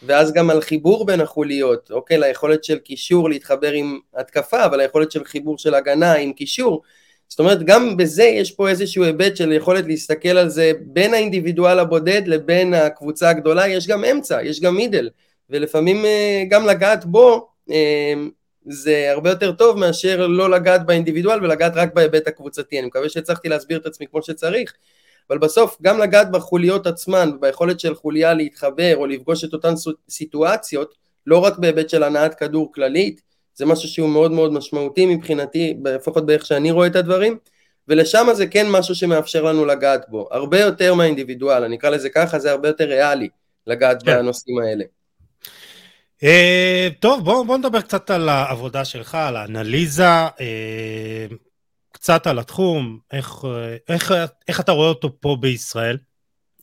[0.02, 2.18] ואז גם על חיבור בין החוליות, אוקיי?
[2.18, 6.82] ליכולת של קישור להתחבר עם התקפה, אבל היכולת של חיבור של הגנה עם קישור.
[7.28, 11.78] זאת אומרת, גם בזה יש פה איזשהו היבט של יכולת להסתכל על זה בין האינדיבידואל
[11.78, 15.08] הבודד לבין הקבוצה הגדולה, יש גם אמצע, יש גם מידל.
[15.50, 18.14] ולפעמים אה, גם לגעת בו אה,
[18.66, 22.78] זה הרבה יותר טוב מאשר לא לגעת באינדיבידואל ולגעת רק בהיבט הקבוצתי.
[22.78, 24.72] אני מקווה שהצלחתי להסביר את עצמי כמו שצריך,
[25.30, 29.74] אבל בסוף גם לגעת בחוליות עצמן וביכולת של חוליה להתחבר או לפגוש את אותן
[30.10, 30.94] סיטואציות,
[31.26, 33.20] לא רק בהיבט של הנעת כדור כללית,
[33.54, 37.38] זה משהו שהוא מאוד מאוד משמעותי מבחינתי, לפחות באיך שאני רואה את הדברים,
[37.88, 42.38] ולשם זה כן משהו שמאפשר לנו לגעת בו, הרבה יותר מהאינדיבידואל, אני אקרא לזה ככה,
[42.38, 43.28] זה הרבה יותר ריאלי
[43.66, 44.16] לגעת כן.
[44.16, 44.84] בנושאים האלה.
[46.22, 50.04] אה, טוב, בוא, בוא נדבר קצת על העבודה שלך, על האנליזה,
[50.40, 51.26] אה,
[52.00, 53.44] קצת על התחום, איך,
[53.88, 54.14] איך,
[54.48, 55.98] איך אתה רואה אותו פה בישראל,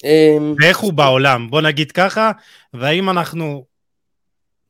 [0.03, 2.31] אמ, ואיך הוא בעולם, בוא נגיד ככה,
[2.73, 3.65] והאם אנחנו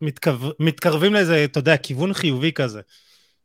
[0.01, 2.81] מתקרב, מתקרבים לאיזה, אתה יודע, כיוון חיובי כזה.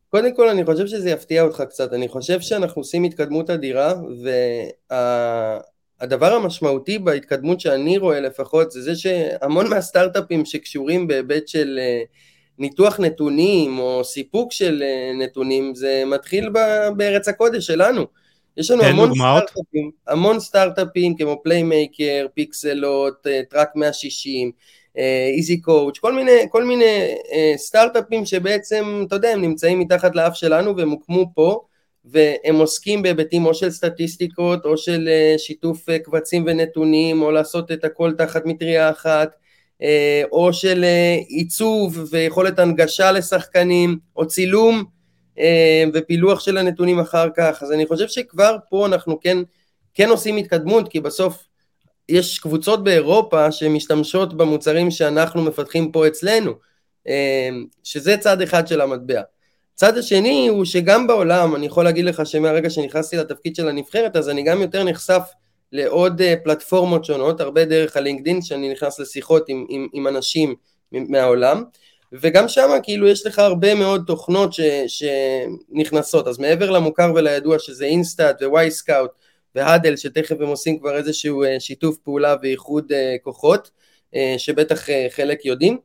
[0.09, 5.59] קודם כל אני חושב שזה יפתיע אותך קצת, אני חושב שאנחנו עושים התקדמות אדירה וה...
[6.01, 12.03] הדבר המשמעותי בהתקדמות שאני רואה לפחות זה זה שהמון מהסטארט-אפים שקשורים בהיבט של אה,
[12.63, 16.49] ניתוח נתונים או סיפוק של אה, נתונים זה מתחיל
[16.97, 18.07] בארץ הקודש שלנו.
[18.57, 19.43] יש לנו המון דוגמאות.
[19.43, 27.15] סטארט-אפים, המון סטארט-אפים כמו Playermaker, Pixellot, Track160, Easy Coach, כל מיני, כל מיני
[27.57, 31.61] סטארט-אפים שבעצם, אתה יודע, הם נמצאים מתחת לאף שלנו והם הוקמו פה
[32.05, 37.73] והם עוסקים בהיבטים או של סטטיסטיקות או של אה, שיתוף אה, קבצים ונתונים או לעשות
[37.73, 39.42] את הכל תחת מטריה אחת אה,
[40.33, 40.85] או של
[41.29, 44.85] עיצוב ויכולת הנגשה לשחקנים או צילום
[45.95, 47.63] ופילוח של הנתונים אחר כך.
[47.63, 49.39] אז אני חושב שכבר פה אנחנו כן,
[49.95, 51.45] כן עושים התקדמות כי בסוף
[52.09, 56.53] יש קבוצות באירופה שמשתמשות במוצרים שאנחנו מפתחים פה אצלנו
[57.83, 59.21] שזה צד אחד של המטבע.
[59.75, 64.29] הצד השני הוא שגם בעולם, אני יכול להגיד לך שמהרגע שנכנסתי לתפקיד של הנבחרת, אז
[64.29, 65.23] אני גם יותר נחשף
[65.73, 70.55] לעוד אה, פלטפורמות שונות, הרבה דרך ה LinkedIn, שאני נכנס לשיחות עם, עם, עם אנשים
[70.93, 71.65] מהעולם,
[72.13, 77.85] וגם שם כאילו יש לך הרבה מאוד תוכנות ש, שנכנסות, אז מעבר למוכר ולידוע שזה
[77.85, 79.11] InStat ו Wyscout
[79.55, 83.71] ו Hudl, שתכף הם עושים כבר איזשהו אה, שיתוף פעולה ואיחוד אה, כוחות,
[84.39, 85.79] שבטח חלק יודעים,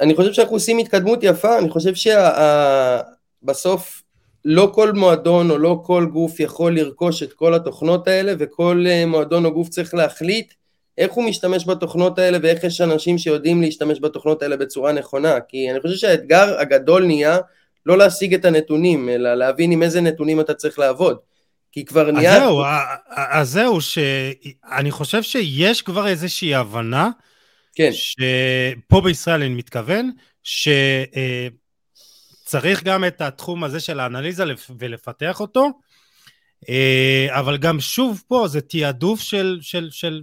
[0.00, 1.92] אני חושב שאנחנו עושים התקדמות יפה, אני חושב
[3.42, 3.99] שבסוף
[4.44, 9.06] לא כל מועדון או לא כל גוף יכול לרכוש את כל התוכנות האלה וכל אה,
[9.06, 10.52] מועדון או גוף צריך להחליט
[10.98, 15.70] איך הוא משתמש בתוכנות האלה ואיך יש אנשים שיודעים להשתמש בתוכנות האלה בצורה נכונה כי
[15.70, 17.38] אני חושב שהאתגר הגדול נהיה
[17.86, 21.16] לא להשיג את הנתונים אלא להבין עם איזה נתונים אתה צריך לעבוד
[21.72, 22.36] כי כבר נהיה...
[22.36, 22.62] אז זהו,
[23.16, 27.10] אז זהו, שאני חושב שיש כבר איזושהי הבנה
[27.74, 27.90] כן.
[27.92, 30.10] שפה בישראל אני מתכוון,
[32.50, 34.44] שצריך גם את התחום הזה של האנליזה
[34.78, 35.70] ולפתח אותו,
[36.68, 40.22] אה, אבל גם שוב פה זה תעדוף של, של, של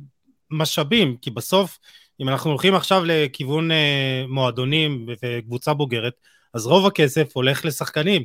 [0.52, 1.80] משאבים, כי בסוף
[2.20, 6.14] אם אנחנו הולכים עכשיו לכיוון אה, מועדונים וקבוצה בוגרת,
[6.54, 8.24] אז רוב הכסף הולך לשחקנים.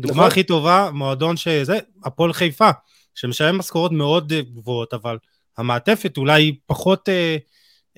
[0.00, 0.30] דוגמה נכון.
[0.30, 2.70] הכי טובה, מועדון שזה, הפועל חיפה,
[3.14, 5.18] שמשלם משכורות מאוד גבוהות, אבל
[5.58, 7.36] המעטפת אולי פחות אה,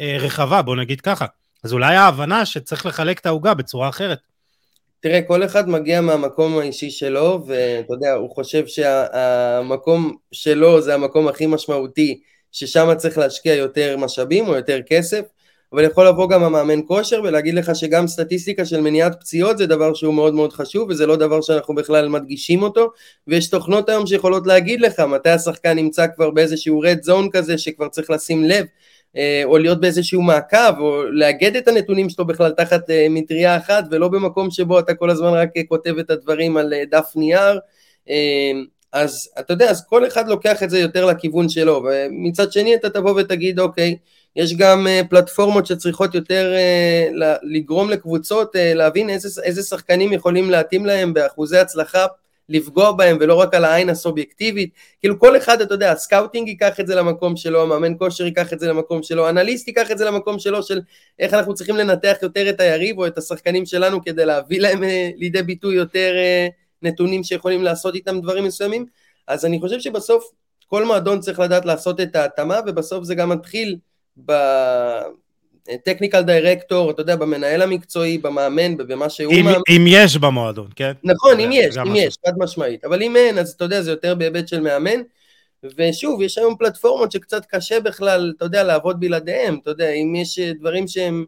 [0.01, 1.27] אה, רחבה, בוא נגיד ככה.
[1.65, 4.32] אז אולי ההבנה שצריך לחלק את העוגה בצורה אחרת.
[5.03, 11.29] תראה, כל אחד מגיע מהמקום האישי שלו, ואתה יודע, הוא חושב שהמקום שלו זה המקום
[11.29, 12.21] הכי משמעותי,
[12.53, 15.21] ששם צריך להשקיע יותר משאבים או יותר כסף,
[15.73, 19.95] אבל יכול לבוא גם המאמן כושר ולהגיד לך שגם סטטיסטיקה של מניעת פציעות זה דבר
[19.95, 22.91] שהוא מאוד מאוד חשוב, וזה לא דבר שאנחנו בכלל מדגישים אותו,
[23.29, 27.89] ויש תוכנות היום שיכולות להגיד לך מתי השחקן נמצא כבר באיזשהו רד זון כזה שכבר
[27.89, 28.65] צריך לשים לב
[29.45, 34.09] או להיות באיזשהו מעקב, או לאגד את הנתונים שלו בכלל תחת אה, מטריה אחת, ולא
[34.09, 37.59] במקום שבו אתה כל הזמן רק אה, כותב את הדברים על דף נייר.
[38.93, 42.91] אז אתה יודע, אז כל אחד לוקח את זה יותר לכיוון שלו, ומצד שני אתה
[42.91, 43.97] תבוא ותגיד, אוקיי,
[44.37, 46.55] יש גם פלטפורמות שצריכות יותר
[47.43, 52.07] לגרום לקבוצות להבין איזה, איזה שחקנים יכולים להתאים להם באחוזי הצלחה
[52.49, 56.81] לפגוע בהם ולא רק על העין הסובייקטיבית, כאילו כל אחד, אתה יודע, ה scouting ייקח
[56.81, 60.05] את זה למקום שלו, המאמן כושר ייקח את זה למקום שלו, אנליסט ייקח את זה
[60.05, 60.81] למקום שלו של
[61.19, 65.11] איך אנחנו צריכים לנתח יותר את היריב או את השחקנים שלנו כדי להביא להם אה,
[65.17, 66.49] לידי ביטוי יותר אה,
[66.83, 68.87] נתונים שיכולים לעשות איתם דברים מסוימים,
[69.27, 70.31] אז אני חושב שבסוף
[70.67, 73.77] כל מועדון צריך לדעת לעשות את ההתאמה ובסוף זה גם מתחיל
[74.25, 74.33] ב...
[75.85, 79.61] technical director, אתה יודע, במנהל המקצועי, במאמן, במה שהוא אם, מאמן.
[79.77, 80.93] אם יש במועדון, כן?
[81.05, 82.85] נכון, אם יש, אם יש, חד משמעית.
[82.85, 85.01] אבל אם אין, אז אתה יודע, זה יותר בהיבט של מאמן.
[85.77, 89.59] ושוב, יש היום פלטפורמות שקצת קשה בכלל, אתה יודע, לעבוד בלעדיהם.
[89.63, 91.25] אתה יודע, אם יש דברים שהם,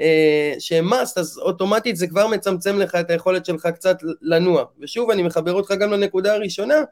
[0.00, 4.64] אה, שהם must, אז אוטומטית זה כבר מצמצם לך את היכולת שלך קצת לנוע.
[4.80, 6.82] ושוב, אני מחבר אותך גם לנקודה הראשונה,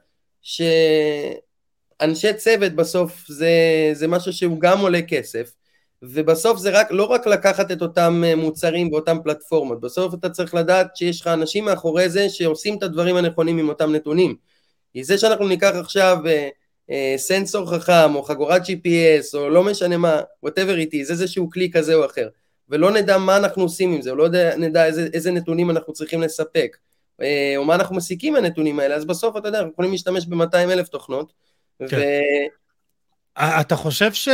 [0.42, 3.50] שאנשי צוות בסוף זה,
[3.92, 5.52] זה משהו שהוא גם עולה כסף.
[6.02, 10.54] ובסוף זה רק, לא רק לקחת את אותם אה, מוצרים ואותם פלטפורמות, בסוף אתה צריך
[10.54, 14.36] לדעת שיש לך אנשים מאחורי זה שעושים את הדברים הנכונים עם אותם נתונים.
[14.92, 16.48] כי זה שאנחנו ניקח עכשיו אה,
[16.90, 21.70] אה, סנסור חכם או חגורת GPS או לא משנה מה, whatever it is, איזשהו כלי
[21.70, 22.28] כזה או אחר,
[22.68, 26.20] ולא נדע מה אנחנו עושים עם זה, או לא נדע איזה, איזה נתונים אנחנו צריכים
[26.20, 26.76] לספק,
[27.22, 30.56] אה, או מה אנחנו מסיקים מהנתונים האלה, אז בסוף אתה יודע, אנחנו יכולים להשתמש ב-200
[30.56, 31.32] אלף תוכנות,
[31.88, 31.96] כן.
[31.98, 32.02] ו...
[33.38, 34.28] אתה חושב ש...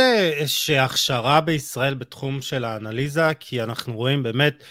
[0.45, 4.63] שהכשרה בישראל בתחום של האנליזה, כי אנחנו רואים באמת,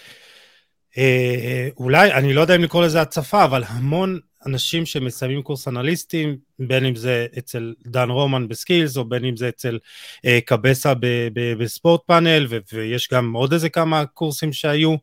[0.97, 6.37] אה, אולי, אני לא יודע אם לקרוא לזה הצפה, אבל המון אנשים שמסיימים קורס אנליסטים,
[6.59, 9.79] בין אם זה אצל דן רומן בסקילס, או בין אם זה אצל
[10.25, 11.05] אה, קבסה ב...
[11.33, 11.53] ב...
[11.53, 12.57] בספורט פאנל, ו...
[12.73, 14.95] ויש גם עוד איזה כמה קורסים שהיו,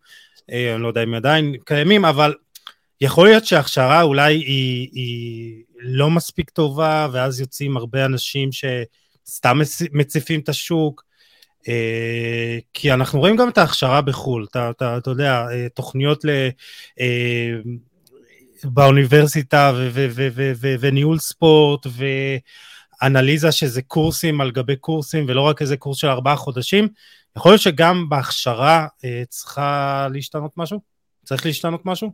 [0.53, 2.35] אה, אני לא יודע אם עדיין קיימים, אבל
[3.01, 8.65] יכול להיות שההכשרה אולי היא, היא לא מספיק טובה, ואז יוצאים הרבה אנשים ש...
[9.29, 9.59] סתם
[9.93, 11.05] מציפים את השוק,
[11.69, 16.29] אה, כי אנחנו רואים גם את ההכשרה בחו"ל, אתה, אתה, אתה יודע, אה, תוכניות ל...
[17.01, 17.55] אה,
[18.65, 21.87] באוניברסיטה ו- ו- ו- ו- ו- וניהול ספורט
[23.03, 26.89] ואנליזה שזה קורסים על גבי קורסים ולא רק איזה קורס של ארבעה חודשים,
[27.37, 28.87] יכול להיות שגם בהכשרה
[29.29, 30.81] צריכה להשתנות משהו?
[31.25, 32.11] צריך להשתנות משהו?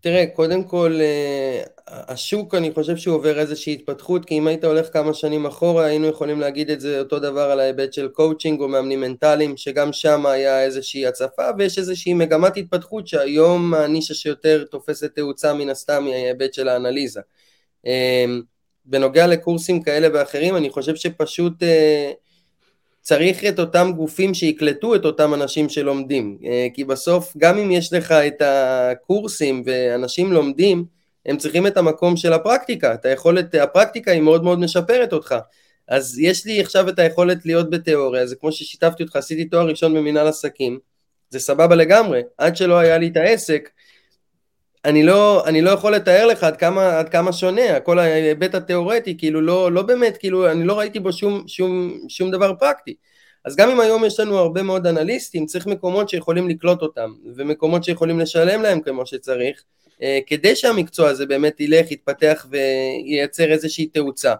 [0.00, 4.92] תראה, קודם כל, אה, השוק אני חושב שהוא עובר איזושהי התפתחות, כי אם היית הולך
[4.92, 8.68] כמה שנים אחורה היינו יכולים להגיד את זה אותו דבר על ההיבט של קואוצ'ינג או
[8.68, 15.14] מאמנים מנטליים, שגם שם היה איזושהי הצפה ויש איזושהי מגמת התפתחות שהיום הנישה שיותר תופסת
[15.14, 17.20] תאוצה מן הסתם היא ההיבט של האנליזה.
[17.86, 18.24] אה,
[18.84, 22.12] בנוגע לקורסים כאלה ואחרים אני חושב שפשוט אה,
[23.00, 27.92] צריך את אותם גופים שיקלטו את אותם אנשים שלומדים, אה, כי בסוף גם אם יש
[27.92, 30.84] לך את הקורסים ואנשים לומדים,
[31.26, 35.34] הם צריכים את המקום של הפרקטיקה, את היכולת, הפרקטיקה היא מאוד מאוד משפרת אותך,
[35.88, 39.94] אז יש לי עכשיו את היכולת להיות בתיאוריה, זה כמו ששיתפתי אותך, עשיתי תואר ראשון
[39.94, 40.78] במנהל עסקים,
[41.30, 43.70] זה סבבה לגמרי, עד שלא היה לי את העסק,
[44.84, 49.18] אני לא, אני לא יכול לתאר לך עד כמה, עד כמה שונה, כל ההיבט התיאורטי,
[49.18, 52.94] כאילו לא, לא באמת, כאילו אני לא ראיתי בו שום, שום, שום דבר פרקטי.
[53.44, 57.84] אז גם אם היום יש לנו הרבה מאוד אנליסטים, צריך מקומות שיכולים לקלוט אותם, ומקומות
[57.84, 59.62] שיכולים לשלם להם כמו שצריך,
[60.02, 64.34] אה, כדי שהמקצוע הזה באמת ילך, יתפתח וייצר איזושהי תאוצה.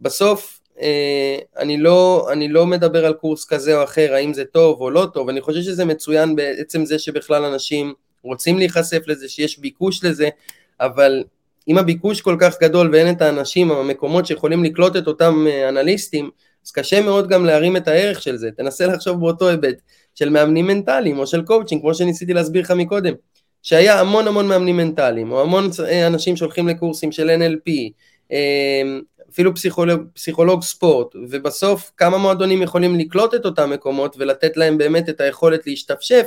[0.00, 4.80] בסוף, אה, אני לא, אני לא מדבר על קורס כזה או אחר, האם זה טוב
[4.80, 9.58] או לא טוב, אני חושב שזה מצוין בעצם זה שבכלל אנשים רוצים להיחשף לזה, שיש
[9.58, 10.28] ביקוש לזה,
[10.80, 11.24] אבל
[11.68, 16.30] אם הביקוש כל כך גדול ואין את האנשים, המקומות שיכולים לקלוט את אותם אה, אנליסטים,
[16.66, 18.50] אז קשה מאוד גם להרים את הערך של זה.
[18.56, 19.80] תנסה לחשוב באותו היבט
[20.14, 23.12] של מאמנים מנטליים או של קואוצ'ינג, כמו שניסיתי להסביר לך מקודם,
[23.62, 27.70] שהיה המון המון מאמנים מנטליים, או המון אה, אנשים שהולכים לקורסים של NLP,
[28.32, 28.82] אה,
[29.30, 35.08] אפילו פסיכולוג, פסיכולוג ספורט, ובסוף כמה מועדונים יכולים לקלוט את אותם מקומות ולתת להם באמת
[35.08, 36.26] את היכולת להשתפשף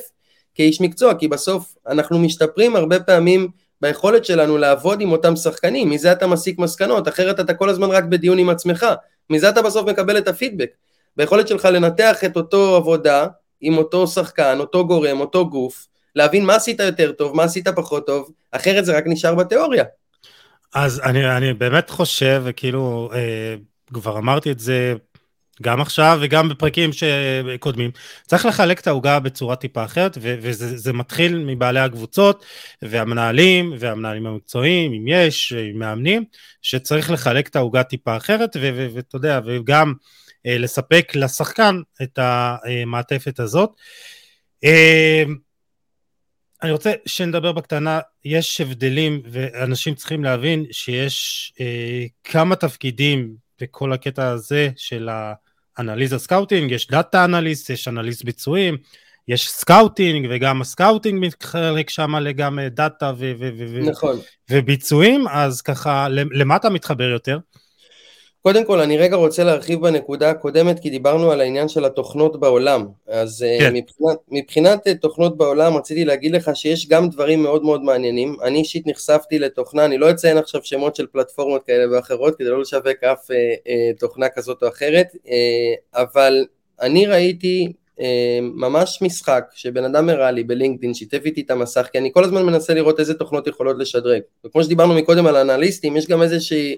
[0.55, 3.47] כאיש מקצוע, כי בסוף אנחנו משתפרים הרבה פעמים
[3.81, 8.03] ביכולת שלנו לעבוד עם אותם שחקנים, מזה אתה מסיק מסקנות, אחרת אתה כל הזמן רק
[8.03, 8.85] בדיון עם עצמך,
[9.29, 10.69] מזה אתה בסוף מקבל את הפידבק,
[11.17, 13.27] ביכולת שלך לנתח את אותו עבודה
[13.61, 18.07] עם אותו שחקן, אותו גורם, אותו גוף, להבין מה עשית יותר טוב, מה עשית פחות
[18.07, 19.83] טוב, אחרת זה רק נשאר בתיאוריה.
[20.73, 23.55] אז אני, אני באמת חושב, וכאילו, אה,
[23.93, 24.93] כבר אמרתי את זה
[25.61, 27.91] גם עכשיו וגם בפרקים שקודמים,
[28.27, 32.45] צריך לחלק את העוגה בצורה טיפה אחרת, וזה מתחיל מבעלי הקבוצות
[32.81, 36.23] והמנהלים והמנהלים המקצועיים, אם יש, עם מאמנים,
[36.61, 38.49] שצריך לחלק את העוגה טיפה אחרת,
[38.93, 39.93] ואתה יודע, וגם
[40.45, 43.69] אה, לספק לשחקן את המעטפת הזאת.
[44.63, 45.23] אה,
[46.63, 54.27] אני רוצה שנדבר בקטנה, יש הבדלים ואנשים צריכים להבין שיש אה, כמה תפקידים בכל הקטע
[54.27, 55.33] הזה של ה...
[55.79, 58.77] אנליזה scouting, יש data analyst, יש אנליסט ביצועים,
[59.27, 64.19] יש scouting, וגם ה scouting מתחלק שם לגם data ו- ו- ו- נכון.
[64.51, 67.37] וביצועים, אז ככה, למה אתה מתחבר יותר?
[68.45, 72.85] קודם כל, אני רגע רוצה להרחיב בנקודה הקודמת, כי דיברנו על העניין של התוכנות בעולם.
[73.07, 73.73] אז אה, כן.
[73.73, 78.35] מבחינת, מבחינת אה, תוכנות בעולם, רציתי להגיד לך שיש גם דברים מאוד מאוד מעניינים.
[78.43, 82.61] אני אישית נחשפתי לתוכנה, אני לא אציין עכשיו שמות של פלטפורמות כאלה ואחרות, כדי לא
[82.61, 83.35] לשווק אף אה,
[83.67, 86.45] אה, תוכנה כזאת או אחרת, אה, אבל
[86.81, 91.97] אני ראיתי אה, ממש משחק שבן אדם הראה לי בלינקדאין, שיתף איתי את המסך, כי
[91.97, 94.21] אני כל הזמן מנסה לראות איזה תוכנות יכולות לשדרג.
[94.45, 96.77] וכמו שדיברנו מקודם על אנליסטים, יש גם איזושהי...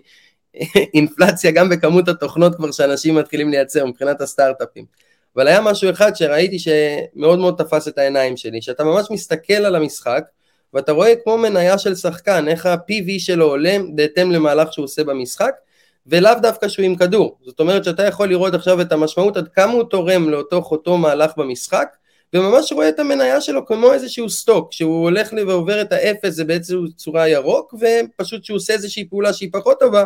[0.94, 4.86] אינפלציה גם בכמות התוכנות כבר שאנשים מתחילים לייצר מבחינת הסטארט-אפים.
[5.36, 9.76] אבל היה משהו אחד שראיתי שמאוד מאוד תפס את העיניים שלי, שאתה ממש מסתכל על
[9.76, 10.24] המשחק
[10.74, 15.52] ואתה רואה כמו מניה של שחקן, איך ה-PV שלו עולה בהתאם למהלך שהוא עושה במשחק,
[16.08, 17.38] ולאו דווקא שהוא עם כדור.
[17.46, 21.32] זאת אומרת שאתה יכול לראות עכשיו את המשמעות עד כמה הוא תורם לאותו אותו מהלך
[21.38, 21.88] במשחק,
[22.34, 26.76] וממש רואה את המניה שלו כמו איזשהו סטוק, שהוא הולך ועובר את האפס זה בעצם
[26.96, 30.04] צורה ירוק, ופשוט שהוא עושה איזושהי פעולה שהיא פחות טובה,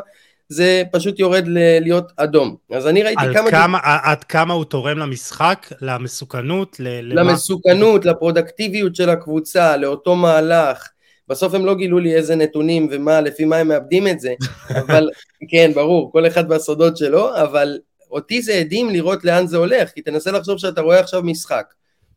[0.52, 2.56] זה פשוט יורד ל- להיות אדום.
[2.72, 3.52] אז אני ראיתי כמה...
[3.52, 3.82] כמה ד...
[4.04, 8.14] עד כמה הוא תורם למשחק, למסוכנות, ל- למסוכנות, למה...
[8.14, 10.88] לפרודקטיביות של הקבוצה, לאותו מהלך.
[11.28, 14.34] בסוף הם לא גילו לי איזה נתונים ומה, לפי מה הם מאבדים את זה,
[14.82, 15.10] אבל
[15.50, 17.80] כן, ברור, כל אחד בסודות שלו, אבל
[18.12, 21.66] אותי זה עדים לראות לאן זה הולך, כי תנסה לחשוב שאתה רואה עכשיו משחק,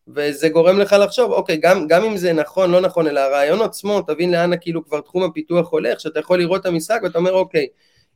[0.09, 4.03] וזה גורם לך לחשוב, אוקיי, גם, גם אם זה נכון, לא נכון, אלא הרעיון עצמו,
[4.03, 7.67] תבין לאן כאילו כבר תחום הפיתוח הולך, שאתה יכול לראות את המשחק ואתה אומר, אוקיי,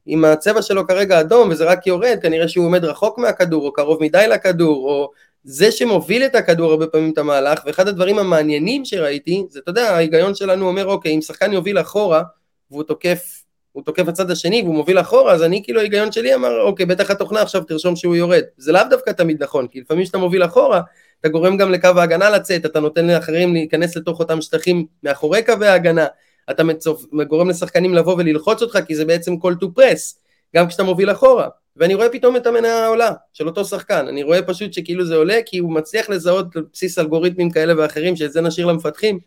[0.07, 4.03] אם הצבע שלו כרגע אדום וזה רק יורד, כנראה שהוא עומד רחוק מהכדור או קרוב
[4.03, 5.11] מדי לכדור, או
[5.45, 9.91] זה שמוביל את הכדור הרבה פעמים את המהלך, ואחד הדברים המעניינים שראיתי, זה אתה יודע,
[9.91, 12.23] ההיגיון שלנו אומר, אוקיי, אם שחקן יוביל אחורה,
[12.71, 16.61] והוא תוקף, הוא תוקף הצד השני והוא מוביל אחורה, אז אני כאילו ההיגיון שלי אמר,
[16.61, 18.43] אוקיי, בטח התוכנה עכשיו תרשום שהוא יורד.
[18.57, 20.81] זה לאו דווקא תמיד נכון, כי לפעמים כשאתה מוביל אחורה,
[21.21, 25.67] אתה גורם גם לקו ההגנה לצאת, אתה נותן לאחרים להיכנס לתוך אותם שטחים מאחורי קווי
[25.67, 26.07] ההגנה,
[26.51, 27.05] אתה מצופ...
[27.29, 30.19] גורם לשחקנים לבוא וללחוץ אותך כי זה בעצם call to press,
[30.57, 31.49] גם כשאתה מוביל אחורה.
[31.77, 35.39] ואני רואה פתאום את המניה העולה של אותו שחקן, אני רואה פשוט שכאילו זה עולה
[35.47, 39.19] כי הוא מצליח לזהות על בסיס אלגוריתמים כאלה ואחרים, שאת זה נשאיר למפתחים,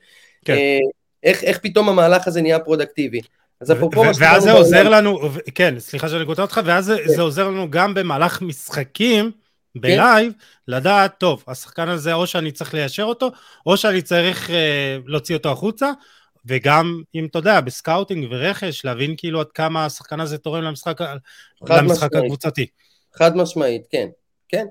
[0.45, 0.53] כן.
[0.53, 0.77] אה,
[1.23, 3.21] איך, איך פתאום המהלך הזה נהיה פרודוקטיבי.
[3.62, 5.19] אז אפרופו ואז זה עוזר לנו,
[5.55, 7.13] כן, סליחה שאני קוטע אותך, ואז כן.
[7.13, 9.31] זה עוזר לנו גם במהלך משחקים,
[9.75, 10.73] ב live, כן.
[10.73, 13.31] לדעת, טוב, השחקן הזה או שאני צריך ליישר אותו,
[13.65, 15.91] או שאני צריך אה, להוציא אותו החוצה,
[16.45, 20.97] וגם אם אתה יודע, ב scouting ורכש, להבין כאילו עד כמה השחקן הזה תורם למשחק,
[21.69, 22.65] למשחק הקבוצתי.
[23.13, 24.08] חד משמעית, כן,
[24.49, 24.65] כן.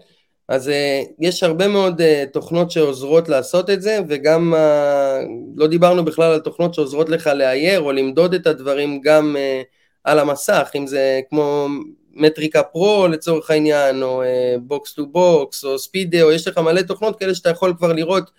[0.48, 0.72] אז אה,
[1.18, 6.40] יש הרבה מאוד אה, תוכנות שעוזרות לעשות את זה, וגם אה, לא דיברנו בכלל על
[6.40, 9.64] תוכנות שעוזרות לך לאייר או למדוד את הדברים גם אה,
[10.04, 11.68] על המסך, אם זה כמו
[12.12, 14.22] Metrica Pro לצורך העניין, או
[14.62, 18.30] Box to Box, או ספידאו, יש לך מלא תוכנות כאלה שאתה יכול כבר לראות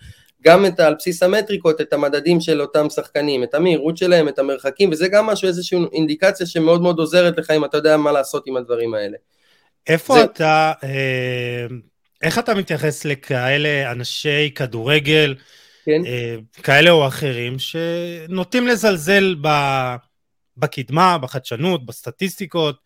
[0.42, 4.90] גם את, על בסיס המטריקות, את המדדים של אותם שחקנים, את המהירות שלהם, את המרחקים,
[4.90, 8.56] וזה גם משהו, איזושהי אינדיקציה שמאוד מאוד עוזרת לך אם אתה יודע מה לעשות עם
[8.56, 9.16] הדברים האלה.
[9.86, 10.24] איפה זה...
[10.24, 11.66] אתה, אה,
[12.22, 15.34] איך אתה מתייחס לכאלה אנשי כדורגל,
[15.84, 16.02] כן.
[16.06, 19.48] אה, כאלה או אחרים, שנוטים לזלזל ב,
[20.56, 22.76] בקדמה, בחדשנות, בסטטיסטיקות,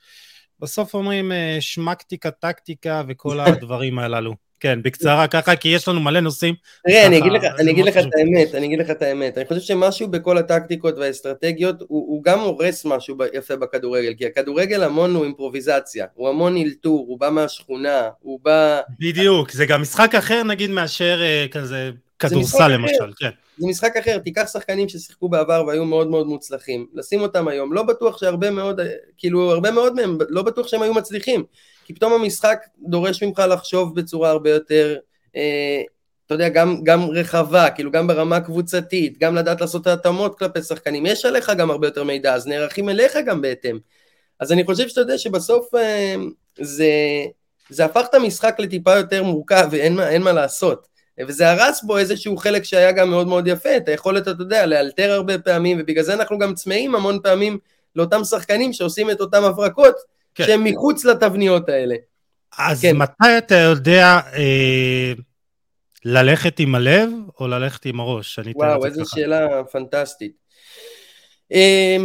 [0.61, 4.46] בסוף אומרים אה, שמקטיקה, טקטיקה וכל הדברים הללו.
[4.61, 6.55] כן, בקצרה ככה, כי יש לנו מלא נושאים.
[6.87, 9.39] תראה, אני אגיד לך, אני אגיד לך את האמת, אני אגיד לך את האמת.
[9.39, 14.83] אני חושב שמשהו בכל הטקטיקות והאסטרטגיות, הוא, הוא גם הורס משהו יפה בכדורגל, כי הכדורגל
[14.83, 18.81] המון הוא אימפרוביזציה, הוא המון אלתור, הוא בא מהשכונה, הוא בא...
[18.99, 23.31] בדיוק, זה גם משחק אחר נגיד מאשר אה, כזה כדורסל למשל, כן.
[23.59, 27.83] זה משחק אחר, תיקח שחקנים ששיחקו בעבר והיו מאוד מאוד מוצלחים, לשים אותם היום, לא
[27.83, 28.81] בטוח שהרבה מאוד,
[29.19, 31.45] כאילו הרבה מאוד מהם, לא בטוח שהם היו מצליחים.
[31.87, 34.97] כי פתאום המשחק דורש ממך לחשוב בצורה הרבה יותר,
[35.37, 35.83] אה,
[36.27, 40.63] אתה יודע, גם, גם רחבה, כאילו גם ברמה קבוצתית, גם לדעת לעשות את ההתאמות כלפי
[40.63, 43.79] שחקנים, יש עליך גם הרבה יותר מידע, אז נערכים אליך גם בהתאם.
[44.41, 46.15] אז אני חושב שאתה יודע שבסוף אה,
[46.61, 46.91] זה,
[47.71, 50.89] זה הפך את המשחק לטיפה יותר מורכב ואין מה, מה לעשות.
[51.21, 55.13] וזה הרס בו איזשהו חלק שהיה גם מאוד מאוד יפה, את היכולת, אתה יודע, לאלתר
[55.13, 57.59] הרבה פעמים, ובגלל זה אנחנו גם צמאים המון פעמים
[57.97, 60.47] לאותם שחקנים שעושים את אותם הברקות, כן.
[60.47, 61.95] שהם מחוץ לתבניות האלה.
[62.59, 62.97] אז כן.
[62.97, 65.13] מתי אתה יודע אה,
[66.05, 67.11] ללכת עם הלב
[67.41, 68.39] או ללכת עם הראש?
[68.55, 70.33] וואו, איזו שאלה פנטסטית.
[71.53, 71.97] אה,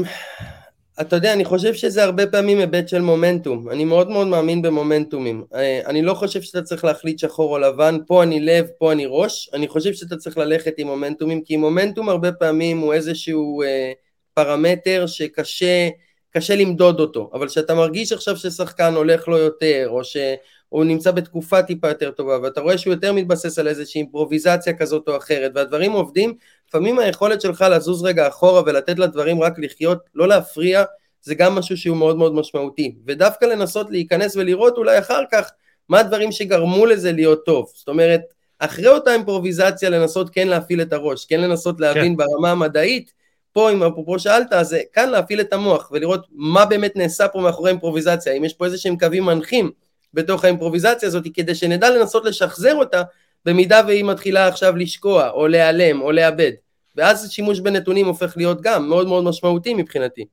[1.02, 3.70] אתה יודע, אני חושב שזה הרבה פעמים היבט של מומנטום.
[3.70, 5.44] אני מאוד מאוד מאמין במומנטומים.
[5.56, 9.06] אה, אני לא חושב שאתה צריך להחליט שחור או לבן, פה אני לב, פה אני
[9.08, 9.50] ראש.
[9.54, 13.92] אני חושב שאתה צריך ללכת עם מומנטומים, כי מומנטום הרבה פעמים הוא איזשהו אה,
[14.34, 15.90] פרמטר שקשה
[16.32, 21.64] קשה למדוד אותו, אבל כשאתה מרגיש עכשיו ששחקן הולך לו יותר, או שהוא נמצא בתקופה
[21.64, 25.92] טיפה יותר טובה, ואתה רואה שהוא יותר מתבסס על איזושהי אימפרוביזציה כזאת או אחרת, והדברים
[25.92, 26.34] עובדים,
[26.68, 30.84] לפעמים היכולת שלך לזוז רגע אחורה ולתת לדברים רק לחיות, לא להפריע,
[31.22, 35.52] זה גם משהו שהוא מאוד מאוד משמעותי, ודווקא לנסות להיכנס ולראות אולי אחר כך
[35.90, 38.22] מה הדברים שגרמו לזה להיות טוב, זאת אומרת,
[38.60, 42.18] אחרי אותה אימפרוביזציה לנסות כן להפעיל את הראש, כן לנסות להבין כן.
[42.18, 43.14] ברמה המדעית,
[43.54, 47.70] פה אם אפרופו שאלת, אז כאן להפעיל את המוח ולראות מה באמת נעשה פה מאחורי
[47.70, 49.72] האימפרוביזציה, אם יש פה איזה שהם קווים מנחים
[50.14, 53.02] בתוך האימפרוביזציה הזאת, כדי שנדע לנסות לשחזר אותה
[53.46, 56.52] במידה והיא מתחילה עכשיו לשקוע, או להיעלם, או לאבד.
[56.96, 60.26] ואז שימוש בנתונים הופך להיות גם מאוד מאוד משמעותי מבחינתי.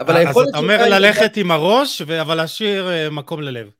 [0.00, 0.46] אבל היכולת...
[0.46, 3.70] אז אתה אומר ללכת עם הראש, אבל להשאיר אה, מקום ללב.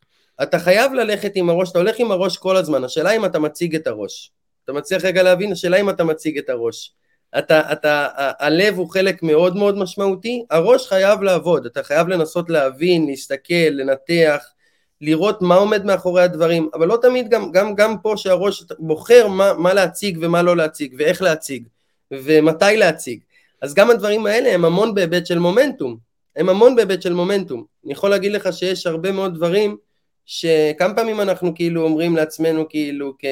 [0.43, 3.75] אתה חייב ללכת עם הראש, אתה הולך עם הראש כל הזמן, השאלה אם אתה מציג
[3.75, 4.31] את הראש.
[4.65, 6.93] אתה מצליח רגע להבין, השאלה אם אתה מציג את הראש.
[7.39, 13.07] אתה, אתה, הלב הוא חלק מאוד מאוד משמעותי, הראש חייב לעבוד, אתה חייב לנסות להבין,
[13.07, 14.45] להסתכל, לנתח,
[15.01, 19.53] לראות מה עומד מאחורי הדברים, אבל לא תמיד גם, גם, גם פה שהראש בוחר מה,
[19.53, 21.65] מה להציג ומה לא להציג, ואיך להציג,
[22.11, 23.21] ומתי להציג.
[23.63, 25.97] אז גם הדברים האלה הם המון בהיבט של מומנטום,
[26.37, 27.65] הם המון בהיבט של מומנטום.
[27.85, 29.77] אני יכול להגיד לך שיש הרבה מאוד דברים
[30.27, 33.25] שכמה פעמים אנחנו כאילו אומרים לעצמנו כאילו כ...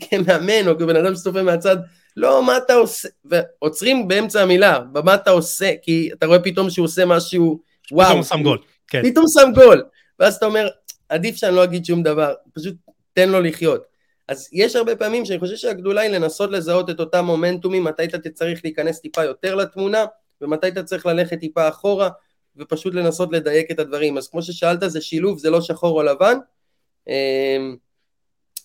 [0.00, 1.76] כמאמן או כבן אדם שצופה מהצד,
[2.20, 3.08] לא, מה אתה עושה?
[3.24, 5.72] ועוצרים באמצע המילה, במה אתה עושה?
[5.82, 7.60] כי אתה רואה פתאום שהוא עושה משהו,
[7.92, 8.08] וואו.
[8.08, 9.02] פתאום שם גול, כן.
[9.10, 9.82] פתאום שם גול.
[10.18, 10.68] ואז אתה אומר,
[11.08, 12.74] עדיף שאני לא אגיד שום דבר, פשוט
[13.12, 13.82] תן לו לחיות.
[14.28, 18.30] אז יש הרבה פעמים שאני חושב שהגדולה היא לנסות לזהות את אותם מומנטומים, מתי אתה
[18.30, 20.04] צריך להיכנס טיפה יותר לתמונה,
[20.40, 22.08] ומתי אתה צריך ללכת טיפה אחורה,
[22.56, 24.18] ופשוט לנסות לדייק את הדברים.
[24.18, 26.38] אז כמו ששאלת, זה שילוב, זה לא שחור או לבן.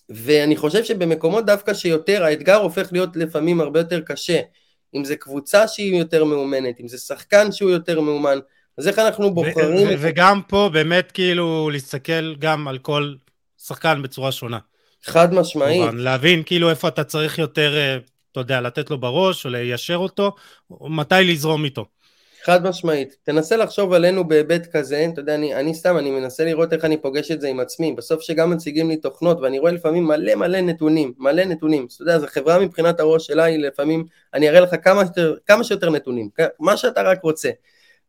[0.08, 4.40] ואני חושב שבמקומות דווקא שיותר, האתגר הופך להיות לפעמים הרבה יותר קשה.
[4.94, 8.38] אם זה קבוצה שהיא יותר מאומנת, אם זה שחקן שהוא יותר מאומן,
[8.78, 9.88] אז איך אנחנו בוחרים...
[9.98, 13.14] וגם פה באמת כאילו להסתכל גם על כל
[13.58, 14.58] שחקן בצורה שונה.
[15.04, 15.82] חד משמעית.
[15.94, 17.98] להבין כאילו איפה אתה צריך יותר, אה,
[18.32, 20.34] אתה יודע, לתת לו בראש או ליישר אותו,
[20.70, 21.86] או מתי לזרום איתו.
[22.46, 23.16] חד משמעית.
[23.22, 26.96] תנסה לחשוב עלינו בהיבט כזה, אתה יודע, אני, אני סתם, אני מנסה לראות איך אני
[26.96, 27.92] פוגש את זה עם עצמי.
[27.92, 31.86] בסוף שגם מציגים לי תוכנות, ואני רואה לפעמים מלא מלא נתונים, מלא נתונים.
[31.94, 35.02] אתה יודע, זו חברה מבחינת הראש שלה, היא לפעמים, אני אראה לך כמה,
[35.46, 36.28] כמה שיותר נתונים,
[36.60, 37.50] מה שאתה רק רוצה.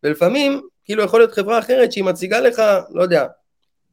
[0.04, 3.26] ולפעמים, כאילו יכול להיות חברה אחרת שהיא מציגה לך, לא יודע,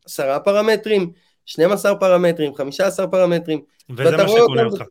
[0.07, 1.11] עשרה פרמטרים,
[1.47, 3.61] 12 פרמטרים, 15 פרמטרים.
[3.97, 4.84] וזה מה שקונה אותך.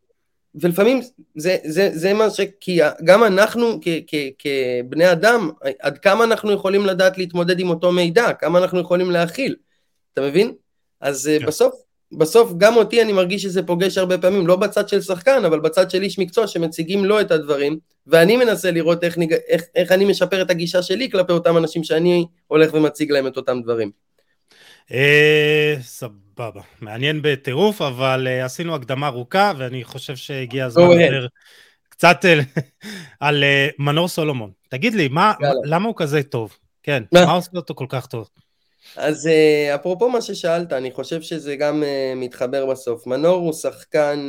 [0.56, 1.01] ולפעמים
[1.36, 2.39] זה, זה, זה מה ש...
[2.60, 5.49] כי גם אנחנו כ, כ, כבני אדם,
[5.80, 9.56] עד כמה אנחנו יכולים לדעת להתמודד עם אותו מידע, כמה אנחנו יכולים להכיל,
[10.14, 10.54] אתה מבין?
[11.01, 11.45] אז כן.
[11.45, 11.74] בסוף,
[12.18, 15.91] בסוף גם אותי אני מרגיש שזה פוגש הרבה פעמים, לא בצד של שחקן, אבל בצד
[15.91, 17.78] של איש מקצוע שמציגים לו את הדברים,
[18.08, 19.34] ואני מנסה לראות איך, ניג...
[19.34, 23.38] איך, איך אני משפר את הגישה שלי כלפי אותם אנשים שאני הולך ומציג להם את
[23.38, 23.91] אותם דברים.
[24.92, 31.28] אה, סבבה, מעניין בטירוף, אבל uh, עשינו הקדמה ארוכה, ואני חושב שהגיע הזמן לדבר
[31.90, 32.26] קצת
[33.20, 34.52] על uh, מנור סולומון.
[34.70, 36.58] תגיד לי, מה, למה הוא כזה טוב?
[36.84, 38.30] כן, מה עושה אותו כל כך טוב?
[38.96, 39.30] אז
[39.76, 41.84] אפרופו מה ששאלת, אני חושב שזה גם
[42.16, 43.08] מתחבר בסוף.
[43.08, 44.28] מנור הוא שחקן,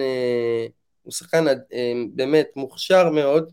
[1.02, 1.44] הוא שחקן
[2.14, 3.52] באמת מוכשר מאוד.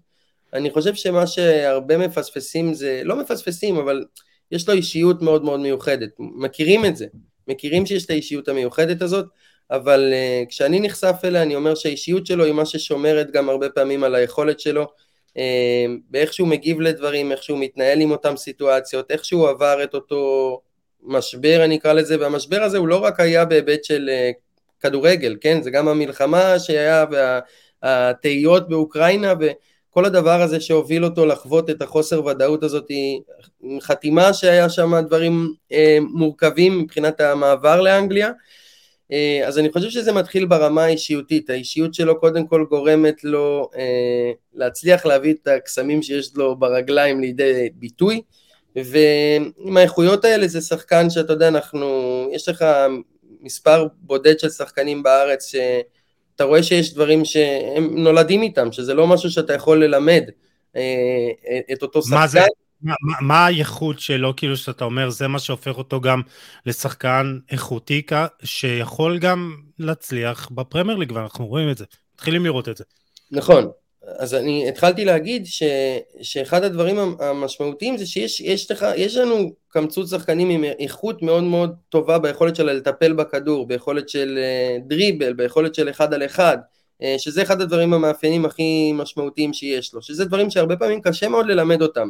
[0.53, 4.05] אני חושב שמה שהרבה מפספסים זה, לא מפספסים, אבל
[4.51, 6.09] יש לו אישיות מאוד מאוד מיוחדת.
[6.19, 7.05] מכירים את זה.
[7.47, 9.25] מכירים שיש את האישיות המיוחדת הזאת,
[9.71, 14.03] אבל uh, כשאני נחשף אליה אני אומר שהאישיות שלו היא מה ששומרת גם הרבה פעמים
[14.03, 14.87] על היכולת שלו,
[15.29, 15.41] uh,
[16.09, 20.61] באיך שהוא מגיב לדברים, איך שהוא מתנהל עם אותן סיטואציות, איך שהוא עבר את אותו
[21.03, 24.33] משבר אני אקרא לזה, והמשבר הזה הוא לא רק היה בהיבט של uh,
[24.79, 25.61] כדורגל, כן?
[25.61, 27.05] זה גם המלחמה שהיה
[27.83, 29.47] והתהיות באוקראינה ו...
[29.91, 32.91] כל הדבר הזה שהוביל אותו לחוות את החוסר ודאות הזאת,
[33.81, 38.31] חתימה שהיה שם דברים אה, מורכבים מבחינת המעבר לאנגליה,
[39.11, 44.31] אה, אז אני חושב שזה מתחיל ברמה האישיותית, האישיות שלו קודם כל גורמת לו אה,
[44.53, 48.21] להצליח להביא את הקסמים שיש לו ברגליים לידי ביטוי,
[48.75, 51.87] ועם האיכויות האלה זה שחקן שאתה יודע, אנחנו,
[52.33, 52.65] יש לך
[53.41, 55.55] מספר בודד של שחקנים בארץ ש...
[56.35, 60.23] אתה רואה שיש דברים שהם נולדים איתם, שזה לא משהו שאתה יכול ללמד
[60.75, 60.81] אה,
[61.73, 62.15] את אותו שחקן.
[62.15, 62.39] מה זה?
[62.81, 66.21] מה, מה הייחוד שלו, כאילו שאתה אומר, זה מה שהופך אותו גם
[66.65, 68.01] לשחקן איכותי,
[68.43, 72.83] שיכול גם להצליח בפרמייר ליג, ואנחנו רואים את זה, מתחילים לראות את זה.
[73.31, 73.71] נכון,
[74.07, 75.63] אז אני התחלתי להגיד ש,
[76.21, 81.75] שאחד הדברים המשמעותיים זה שיש יש לך, יש לנו קמצוץ שחקנים עם איכות מאוד מאוד
[81.89, 86.57] טובה ביכולת שלה לטפל בכדור, ביכולת של אה, דריבל, ביכולת של אחד על אחד,
[87.01, 91.45] אה, שזה אחד הדברים המאפיינים הכי משמעותיים שיש לו, שזה דברים שהרבה פעמים קשה מאוד
[91.45, 92.09] ללמד אותם.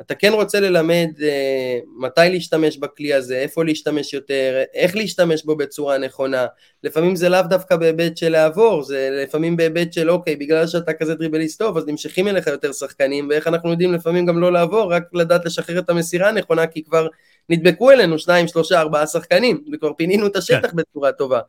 [0.00, 5.56] אתה כן רוצה ללמד אה, מתי להשתמש בכלי הזה, איפה להשתמש יותר, איך להשתמש בו
[5.56, 6.46] בצורה נכונה.
[6.84, 11.14] לפעמים זה לאו דווקא בהיבט של לעבור, זה לפעמים בהיבט של אוקיי, בגלל שאתה כזה
[11.14, 15.02] דריבליסט טוב, אז נמשכים אליך יותר שחקנים, ואיך אנחנו יודעים לפעמים גם לא לעבור, רק
[15.12, 17.08] לדעת לשחרר את המסירה הנכונה, כי כבר
[17.48, 20.76] נדבקו אלינו שניים, שלושה, ארבעה שחקנים, וכבר פינינו את השטח כן.
[20.76, 21.40] בצורה טובה.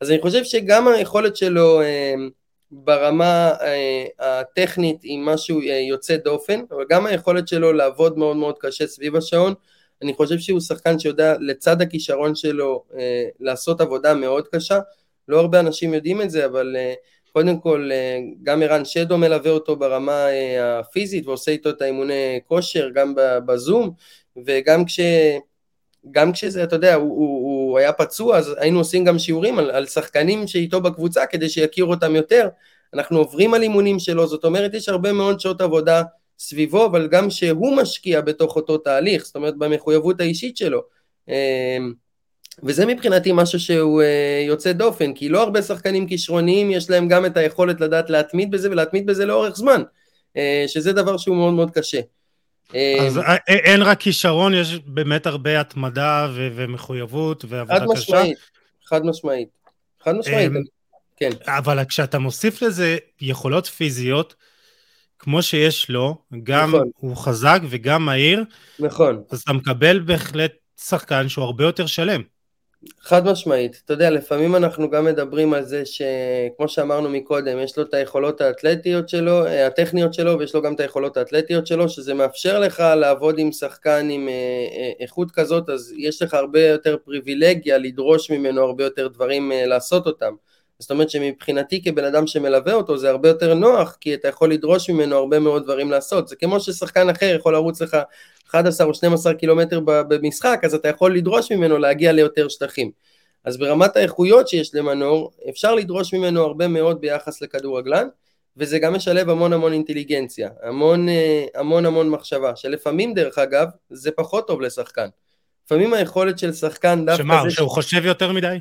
[0.00, 2.14] אז אני חושב שגם היכולת שלו אה,
[2.76, 8.54] ברמה אה, הטכנית היא משהו אה, יוצא דופן, אבל גם היכולת שלו לעבוד מאוד מאוד
[8.58, 9.54] קשה סביב השעון,
[10.02, 12.84] אני חושב שהוא שחקן שיודע לצד הכישרון שלו
[13.40, 14.78] לעשות עבודה מאוד קשה,
[15.28, 16.76] לא הרבה אנשים יודעים את זה, אבל
[17.32, 17.90] קודם כל
[18.42, 20.26] גם ערן שדו מלווה אותו ברמה
[20.60, 23.14] הפיזית ועושה איתו את האימוני כושר גם
[23.46, 23.90] בזום,
[24.46, 25.00] וגם כש...
[26.10, 29.70] גם כשזה, אתה יודע, הוא, הוא, הוא היה פצוע, אז היינו עושים גם שיעורים על,
[29.70, 32.48] על שחקנים שאיתו בקבוצה כדי שיכירו אותם יותר.
[32.94, 36.02] אנחנו עוברים על אימונים שלו, זאת אומרת, יש הרבה מאוד שעות עבודה
[36.38, 40.82] סביבו, אבל גם שהוא משקיע בתוך אותו תהליך, זאת אומרת, במחויבות האישית שלו.
[41.28, 41.92] אמ,
[42.62, 47.26] וזה מבחינתי משהו שהוא אה, יוצא דופן, כי לא הרבה שחקנים כישרוניים יש להם גם
[47.26, 49.82] את היכולת לדעת להתמיד בזה ולהתמיד בזה לאורך זמן,
[50.36, 52.00] אה, שזה דבר שהוא מאוד מאוד קשה.
[52.70, 57.92] אז אה, אה, אין רק כישרון, יש באמת הרבה התמדה ו- ומחויבות ועבודה חד קשה.
[57.92, 58.38] משמעית,
[58.86, 59.48] חד משמעית,
[60.02, 60.62] חד משמעית, אמ,
[61.16, 61.30] כן.
[61.46, 64.34] אבל כשאתה מוסיף לזה יכולות פיזיות,
[65.18, 66.90] כמו שיש לו, גם נכון.
[66.96, 68.44] הוא חזק וגם מהיר,
[68.78, 69.22] נכון.
[69.30, 72.22] אז אתה מקבל בהחלט שחקן שהוא הרבה יותר שלם.
[73.00, 77.84] חד משמעית, אתה יודע, לפעמים אנחנו גם מדברים על זה שכמו שאמרנו מקודם, יש לו
[77.84, 82.14] את היכולות האתלטיות שלו, אה, הטכניות שלו, ויש לו גם את היכולות האתלטיות שלו, שזה
[82.14, 86.96] מאפשר לך לעבוד עם שחקן עם אה, אה, איכות כזאת, אז יש לך הרבה יותר
[87.04, 90.34] פריבילגיה לדרוש ממנו הרבה יותר דברים לעשות אותם.
[90.78, 94.90] זאת אומרת שמבחינתי כבן אדם שמלווה אותו זה הרבה יותר נוח כי אתה יכול לדרוש
[94.90, 96.28] ממנו הרבה מאוד דברים לעשות.
[96.28, 97.96] זה כמו ששחקן אחר יכול לרוץ לך
[98.50, 102.90] 11 או 12 קילומטר במשחק אז אתה יכול לדרוש ממנו להגיע ליותר שטחים.
[103.44, 108.08] אז ברמת האיכויות שיש למנור אפשר לדרוש ממנו הרבה מאוד ביחס לכדורגלן
[108.56, 114.10] וזה גם משלב המון המון אינטליגנציה המון אה, המון המון מחשבה שלפעמים דרך אגב זה
[114.10, 115.06] פחות טוב לשחקן.
[115.66, 118.58] לפעמים היכולת של שחקן דווקא שמה, שהוא חושב יותר מדי?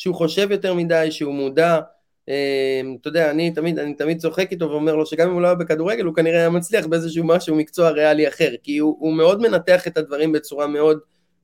[0.00, 1.80] שהוא חושב יותר מדי, שהוא מודע,
[2.28, 5.46] אה, אתה יודע, אני תמיד, אני תמיד צוחק איתו ואומר לו שגם אם הוא לא
[5.46, 9.40] היה בכדורגל, הוא כנראה היה מצליח באיזשהו משהו, מקצוע ריאלי אחר, כי הוא, הוא מאוד
[9.40, 10.98] מנתח את הדברים בצורה מאוד,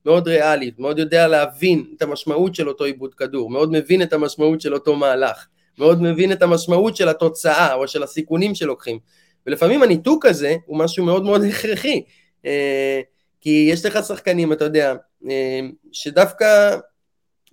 [0.06, 4.60] מאוד ריאלית, מאוד יודע להבין את המשמעות של אותו עיבוד כדור, מאוד מבין את המשמעות
[4.60, 5.46] של אותו מהלך,
[5.78, 8.98] מאוד מבין את המשמעות של התוצאה או של הסיכונים שלוקחים.
[9.46, 12.02] ולפעמים הניתוק הזה הוא משהו מאוד מאוד הכרחי,
[12.46, 13.00] אה,
[13.40, 14.94] כי יש לך שחקנים, אתה יודע,
[15.30, 15.60] אה,
[15.92, 16.76] שדווקא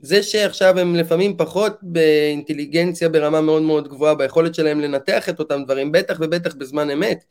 [0.04, 5.64] זה שעכשיו הם לפעמים פחות באינטליגנציה ברמה מאוד מאוד גבוהה, ביכולת שלהם לנתח את אותם
[5.64, 7.24] דברים, בטח ובטח בזמן אמת,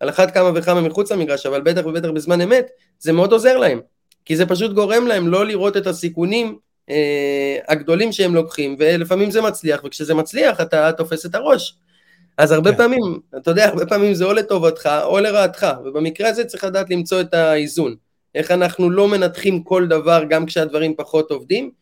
[0.00, 3.80] על אחת כמה וכמה מחוץ למגרש, אבל בטח ובטח בזמן אמת, זה מאוד עוזר להם,
[4.24, 6.58] כי זה פשוט גורם להם לא לראות את הסיכונים
[6.90, 11.76] אה, הגדולים שהם לוקחים, ולפעמים זה מצליח, וכשזה מצליח אתה תופס את הראש.
[12.38, 12.76] אז הרבה כן.
[12.76, 17.20] פעמים, אתה יודע, הרבה פעמים זה או לטובתך או לרעתך, ובמקרה הזה צריך לדעת למצוא
[17.20, 17.94] את האיזון.
[18.34, 21.81] איך אנחנו לא מנתחים כל דבר גם כשהדברים פחות עובדים,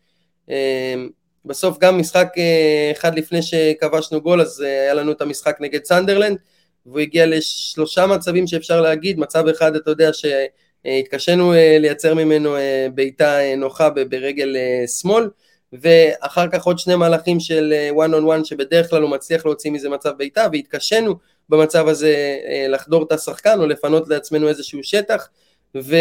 [1.45, 5.85] בסוף גם משחק אה, אחד לפני שכבשנו גול, אז אה, היה לנו את המשחק נגד
[5.85, 6.37] סנדרלנד,
[6.85, 12.55] והוא הגיע לשלושה מצבים שאפשר להגיד, מצב אחד אתה יודע שהתקשינו אה, לייצר ממנו
[12.93, 14.55] בעיטה נוחה ברגל
[15.01, 15.29] שמאל,
[15.73, 19.89] ואחר כך עוד שני מהלכים של one on one שבדרך כלל הוא מצליח להוציא מזה
[19.89, 21.15] מצב בעיטה, והתקשינו
[21.49, 22.37] במצב הזה
[22.69, 25.29] לחדור את השחקן או לפנות לעצמנו איזשהו שטח,
[25.77, 25.95] ו...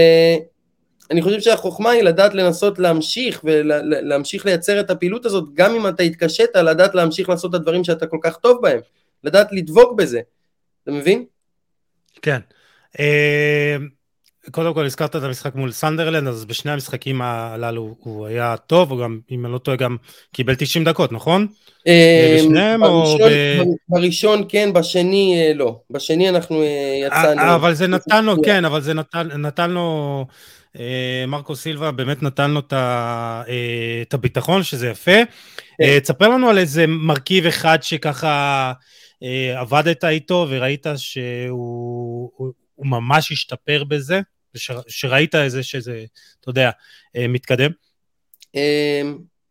[1.11, 6.03] אני חושב שהחוכמה היא לדעת לנסות להמשיך ולהמשיך לייצר את הפעילות הזאת, גם אם אתה
[6.03, 8.81] התקשית, לדעת להמשיך לעשות את הדברים שאתה כל כך טוב בהם,
[9.25, 10.21] לדעת לדבוק בזה,
[10.83, 11.25] אתה מבין?
[12.23, 12.41] כן.
[13.01, 13.77] אה,
[14.51, 19.01] קודם כל הזכרת את המשחק מול סנדרלנד, אז בשני המשחקים הללו הוא היה טוב, הוא
[19.01, 19.97] גם, אם אני לא טועה, גם
[20.33, 21.47] קיבל 90 דקות, נכון?
[21.87, 23.63] אה, בשניהם או ב...
[23.89, 25.81] בראשון כן, בשני לא.
[25.91, 26.63] בשני אנחנו
[27.07, 27.55] יצאנו...
[27.55, 28.93] אבל זה נתן לו, כן, אבל זה
[29.39, 30.27] נתן לו...
[30.79, 33.43] אה, מרקו סילבה באמת נתן לו אה,
[34.03, 35.11] את הביטחון, שזה יפה.
[35.11, 35.85] כן.
[35.85, 38.73] אה, תספר לנו על איזה מרכיב אחד שככה
[39.57, 44.21] עבדת איתו וראית שהוא ממש השתפר בזה,
[44.89, 46.05] שראית איזה שזה,
[46.41, 46.71] אתה יודע,
[47.29, 47.71] מתקדם.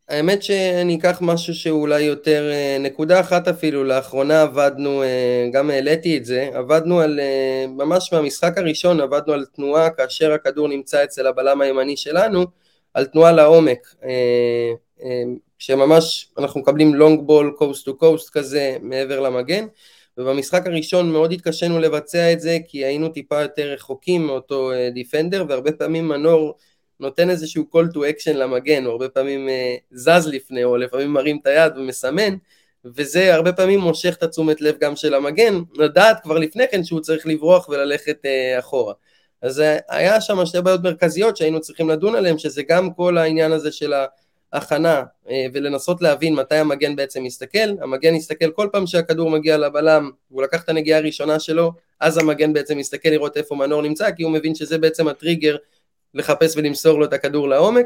[0.10, 6.18] האמת שאני אקח משהו שאולי יותר, אה, נקודה אחת אפילו, לאחרונה עבדנו, אה, גם העליתי
[6.18, 11.28] את זה, עבדנו על, אה, ממש מהמשחק הראשון עבדנו על תנועה כאשר הכדור נמצא אצל
[11.28, 12.46] הבלם הימני שלנו,
[12.94, 13.96] על תנועה לעומק,
[15.60, 19.66] שממש אנחנו מקבלים long ball coast to coast כזה מעבר למגן,
[20.18, 25.72] ובמשחק הראשון מאוד התקשינו לבצע את זה, כי היינו טיפה יותר רחוקים מאותו defender, והרבה
[25.72, 26.56] פעמים מנור
[27.00, 29.50] נותן איזשהו call to action למגן, הוא הרבה פעמים
[29.92, 32.36] זז לפני, או לפעמים מרים את היד ומסמן,
[32.86, 37.00] וזה הרבה פעמים מושך את התשומת לב גם של המגן, לדעת כבר לפני כן שהוא
[37.00, 38.26] צריך לברוח וללכת
[38.60, 38.94] אחורה.
[39.42, 43.72] אז היה שם שתי בעיות מרכזיות שהיינו צריכים לדון עליהן, שזה גם כל העניין הזה
[43.72, 43.94] של
[44.54, 50.12] ההכנה אה, ולנסות להבין מתי המגן בעצם מסתכל, המגן יסתכל כל פעם שהכדור מגיע לבלם
[50.32, 54.24] והוא לקח את הנגיעה הראשונה שלו, אז המגן בעצם מסתכל לראות איפה מנור נמצא, כי
[54.24, 55.56] הוא מבין שזה בעצם הטריגר
[56.14, 57.86] לחפש ולמסור לו את הכדור לעומק,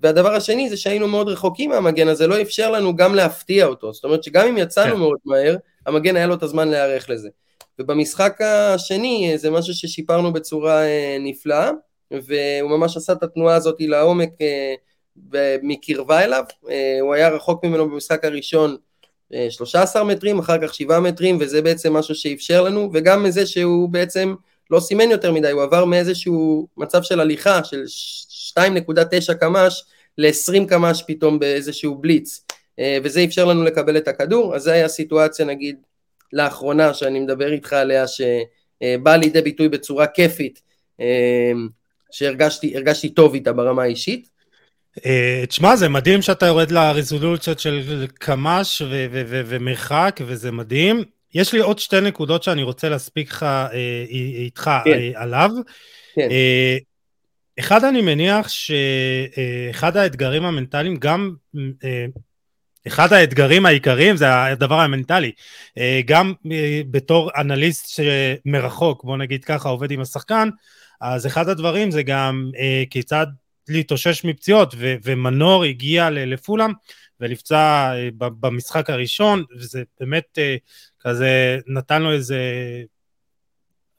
[0.00, 4.04] והדבר השני זה שהיינו מאוד רחוקים מהמגן הזה, לא אפשר לנו גם להפתיע אותו, זאת
[4.04, 5.00] אומרת שגם אם יצאנו כן.
[5.00, 5.56] מאוד מהר,
[5.86, 7.28] המגן היה לו את הזמן להיערך לזה.
[7.78, 11.70] ובמשחק השני זה משהו ששיפרנו בצורה אה, נפלאה,
[12.10, 14.74] והוא ממש עשה את התנועה הזאת לעומק אה,
[15.62, 18.76] מקרבה אליו, אה, הוא היה רחוק ממנו במשחק הראשון
[19.50, 24.34] 13 מטרים, אחר כך 7 מטרים, וזה בעצם משהו שאפשר לנו, וגם מזה שהוא בעצם
[24.72, 27.84] לא סימן יותר מדי, הוא עבר מאיזשהו מצב של הליכה של
[28.58, 29.82] 2.9 קמ"ש
[30.18, 32.44] ל-20 קמ"ש פתאום באיזשהו בליץ,
[33.04, 35.76] וזה אפשר לנו לקבל את הכדור, אז זה היה סיטואציה נגיד
[36.32, 40.62] לאחרונה שאני מדבר איתך עליה, שבאה לידי ביטוי בצורה כיפית,
[41.00, 41.52] אה,
[42.10, 44.28] שהרגשתי טוב איתה ברמה האישית.
[45.06, 48.82] אה, תשמע, זה מדהים שאתה יורד לרזולוציות של קמ"ש
[49.30, 51.04] ומרחק, וזה מדהים.
[51.34, 54.04] יש לי עוד שתי נקודות שאני רוצה להספיק לך אה,
[54.36, 54.98] איתך כן.
[55.14, 55.50] עליו.
[56.14, 56.28] כן.
[57.58, 61.34] אחד, אני מניח שאחד האתגרים המנטליים, גם
[62.86, 65.32] אחד האתגרים העיקריים זה הדבר המנטלי.
[65.78, 70.48] אה, גם אה, בתור אנליסט שמרחוק, בוא נגיד ככה, עובד עם השחקן,
[71.00, 73.26] אז אחד הדברים זה גם אה, כיצד
[73.68, 76.72] להתאושש מפציעות, ומנור הגיע לפולאם
[77.22, 80.38] ונפצע במשחק הראשון, וזה באמת
[81.00, 82.38] כזה נתן לו איזה...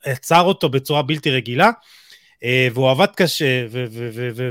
[0.06, 1.70] עצר אותו בצורה בלתי רגילה.
[2.74, 3.66] והוא עבד קשה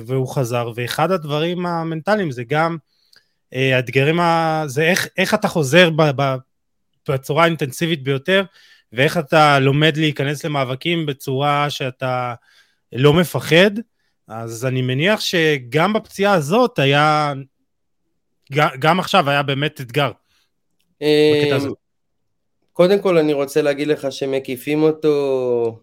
[0.07, 2.77] והוא חזר, ואחד הדברים המנטליים זה גם
[3.53, 4.21] האתגרים,
[4.67, 5.91] זה איך, איך אתה חוזר
[7.09, 8.45] בצורה האינטנסיבית ביותר,
[8.93, 12.35] ואיך אתה לומד להיכנס למאבקים בצורה שאתה
[12.93, 13.71] לא מפחד,
[14.29, 17.33] אז אני מניח שגם בפציעה הזאת היה,
[18.79, 20.11] גם עכשיו היה באמת אתגר.
[21.03, 21.59] אה,
[22.73, 25.79] קודם כל אני רוצה להגיד לך שמקיפים אותו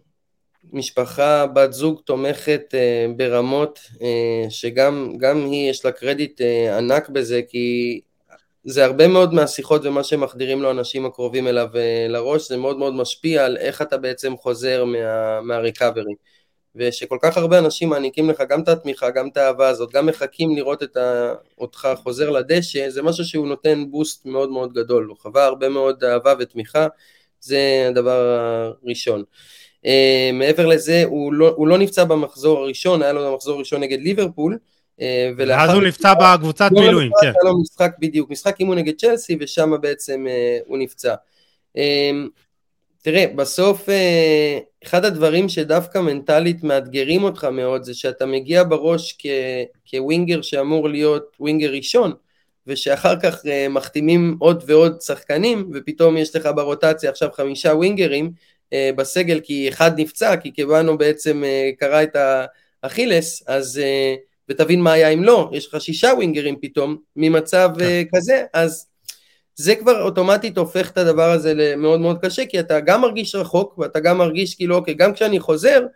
[0.72, 7.40] משפחה, בת זוג תומכת אה, ברמות אה, שגם היא יש לה קרדיט אה, ענק בזה
[7.48, 8.00] כי
[8.64, 12.94] זה הרבה מאוד מהשיחות ומה שמחדירים לו אנשים הקרובים אליו אה, לראש זה מאוד מאוד
[12.94, 16.14] משפיע על איך אתה בעצם חוזר מה, מהריקאברי
[16.76, 20.56] ושכל כך הרבה אנשים מעניקים לך גם את התמיכה, גם את האהבה הזאת, גם מחכים
[20.56, 21.34] לראות את ה...
[21.58, 26.04] אותך חוזר לדשא, זה משהו שהוא נותן בוסט מאוד מאוד גדול, הוא חווה הרבה מאוד
[26.04, 26.86] אהבה ותמיכה,
[27.40, 28.38] זה הדבר
[28.82, 29.24] הראשון.
[29.84, 34.00] Uh, מעבר לזה, הוא לא, הוא לא נפצע במחזור הראשון, היה לו במחזור הראשון נגד
[34.00, 34.58] ליברפול.
[34.98, 35.02] Uh,
[35.36, 37.26] ואז הוא נפצע בקבוצת לא מילואים, כן.
[37.26, 41.14] היה לו משחק בדיוק, משחק אימון נגד צ'לסי, ושם בעצם uh, הוא נפצע.
[41.76, 41.80] Uh,
[43.02, 43.92] תראה, בסוף uh,
[44.84, 49.26] אחד הדברים שדווקא מנטלית מאתגרים אותך מאוד, זה שאתה מגיע בראש כ,
[49.90, 52.12] כווינגר שאמור להיות ווינגר ראשון,
[52.66, 58.32] ושאחר כך uh, מחתימים עוד ועוד שחקנים, ופתאום יש לך ברוטציה עכשיו חמישה ווינגרים,
[58.72, 62.16] אה, בסגל כי אחד נפצע, כי קיבלנו בעצם אה, קרא את
[62.82, 64.14] האכילס, אז אה,
[64.48, 68.02] ותבין מה היה אם לא, יש לך שישה ווינגרים פתאום ממצב כן.
[68.14, 68.86] כזה, אז
[69.54, 73.78] זה כבר אוטומטית הופך את הדבר הזה למאוד מאוד קשה, כי אתה גם מרגיש רחוק,
[73.78, 75.86] ואתה גם מרגיש כאילו, אוקיי, גם כשאני חוזר,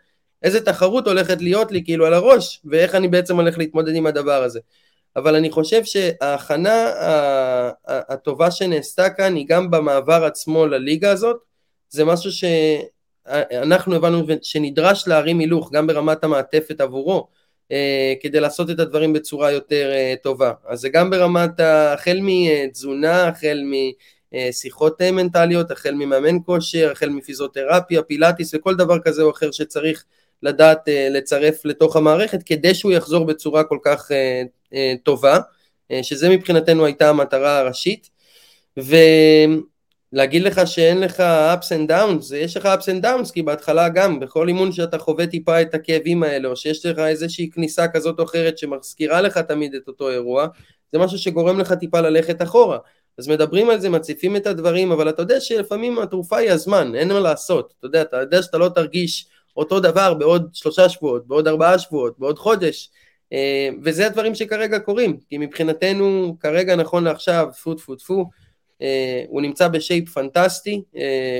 [0.42, 4.42] איזה תחרות הולכת להיות לי כאילו על הראש, ואיך אני בעצם הולך להתמודד עם הדבר
[4.42, 4.60] הזה.
[5.16, 6.90] אבל אני חושב שההכנה
[7.86, 11.36] הטובה שנעשתה כאן היא גם במעבר עצמו לליגה הזאת,
[11.88, 17.28] זה משהו שאנחנו הבנו שנדרש להרים הילוך גם ברמת המעטפת עבורו
[18.22, 20.52] כדי לעשות את הדברים בצורה יותר אה, טובה.
[20.66, 23.62] אז זה גם ברמת, החל מתזונה, החל
[24.32, 30.04] משיחות אה, מנטליות, החל ממאמן כושר, החל מפיזיותרפיה, פילאטיס וכל דבר כזה או אחר שצריך
[30.42, 34.10] לדעת לצרף לתוך המערכת כדי שהוא יחזור בצורה כל כך
[35.02, 35.38] טובה,
[36.02, 38.10] שזה מבחינתנו הייתה המטרה הראשית.
[38.80, 38.96] ו...
[40.14, 41.22] להגיד לך שאין לך
[41.54, 45.26] ups and downs, יש לך ups and downs כי בהתחלה גם, בכל אימון שאתה חווה
[45.26, 49.74] טיפה את הכאבים האלה, או שיש לך איזושהי כניסה כזאת או אחרת שמזכירה לך תמיד
[49.74, 50.46] את אותו אירוע,
[50.92, 52.78] זה משהו שגורם לך טיפה ללכת אחורה.
[53.18, 57.08] אז מדברים על זה, מציפים את הדברים, אבל אתה יודע שלפעמים התרופה היא הזמן, אין
[57.12, 57.74] מה לעשות.
[57.78, 62.18] אתה יודע, אתה יודע שאתה לא תרגיש אותו דבר בעוד שלושה שבועות, בעוד ארבעה שבועות,
[62.18, 62.90] בעוד חודש,
[63.32, 68.30] אה, וזה הדברים שכרגע קורים, כי מבחינתנו, כרגע נכון לעכשיו, טפו טפו טפו,
[69.28, 70.82] הוא נמצא בשייפ פנטסטי,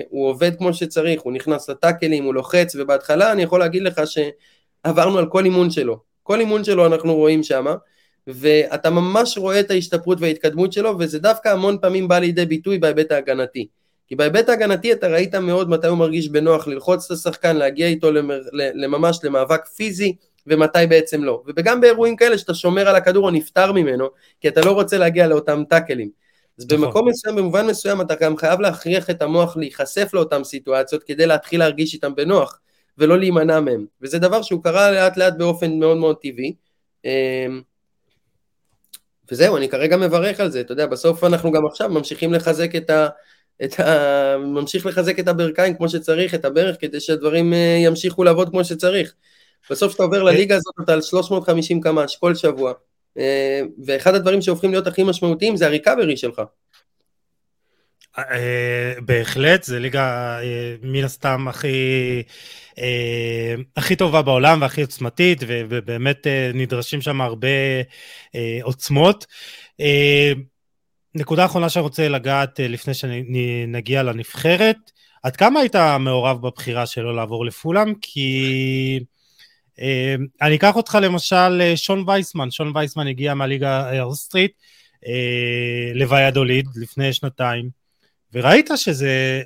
[0.09, 5.19] הוא עובד כמו שצריך, הוא נכנס לטאקלים, הוא לוחץ, ובהתחלה אני יכול להגיד לך שעברנו
[5.19, 5.99] על כל אימון שלו.
[6.23, 7.75] כל אימון שלו אנחנו רואים שמה,
[8.27, 13.13] ואתה ממש רואה את ההשתפרות וההתקדמות שלו, וזה דווקא המון פעמים בא לידי ביטוי בהיבט
[13.13, 13.67] ההגנתי.
[14.07, 18.13] כי בהיבט ההגנתי אתה ראית מאוד מתי הוא מרגיש בנוח ללחוץ את השחקן, להגיע איתו
[18.13, 20.17] למר, לממש למאבק פיזי,
[20.47, 21.43] ומתי בעצם לא.
[21.57, 24.09] וגם באירועים כאלה שאתה שומר על הכדור או נפטר ממנו,
[24.41, 26.24] כי אתה לא רוצה להגיע לאותם טאקלים.
[26.59, 26.81] אז נכון.
[26.81, 31.61] במקום מסוים, במובן מסוים, אתה גם חייב להכריח את המוח להיחשף לאותן סיטואציות כדי להתחיל
[31.61, 32.61] להרגיש איתם בנוח,
[32.99, 33.87] ולא להימנע מהם.
[34.03, 36.55] וזה דבר שהוא קרה לאט לאט באופן מאוד מאוד טבעי.
[37.05, 37.63] אמ,
[39.31, 42.91] וזהו, אני כרגע מברך על זה, אתה יודע, בסוף אנחנו גם עכשיו ממשיכים לחזק את
[42.91, 43.09] ה...
[43.65, 44.37] את ה...
[44.39, 49.15] ממשיך לחזק את הברכיים כמו שצריך, את הברך, כדי שהדברים אה, ימשיכו לעבוד כמו שצריך.
[49.71, 52.75] בסוף כשאתה עובר לליגה הזאת אתה על 350 קמ"ש כל שבוע, אה,
[53.87, 56.43] ואחד הדברים שהופכים להיות הכי משמעותיים זה הריקאברי שלך.
[58.19, 60.39] אה, בהחלט, זה ליגה
[60.83, 62.23] מן הסתם הכי,
[63.77, 67.49] הכי טובה בעולם והכי עוצמתית, ובאמת נדרשים שם הרבה
[68.63, 69.27] עוצמות.
[71.15, 74.77] נקודה אחרונה שאני רוצה לגעת אה, לפני שנגיע לנבחרת,
[75.23, 77.95] עד כמה היית מעורב בבחירה שלו לעבור לפולאם?
[78.01, 79.05] כי אה,
[80.43, 84.53] אני אקח אותך למשל אה, שון וייסמן, שון וייסמן הגיע מהליגה האוסטרית
[85.07, 87.71] אה, לוויאדוליד לפני שנתיים,
[88.33, 89.43] וראית שזה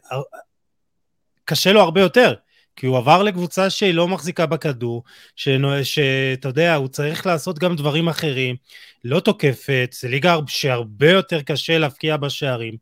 [1.45, 2.35] קשה לו הרבה יותר.
[2.77, 5.05] כי הוא עבר לקבוצה שהיא לא מחזיקה בכדור,
[5.37, 8.57] שאתה יודע, הוא צריך לעשות גם דברים אחרים,
[9.05, 12.75] לא תוקפת, זה ליגה שהרבה יותר קשה להבקיע בשערים,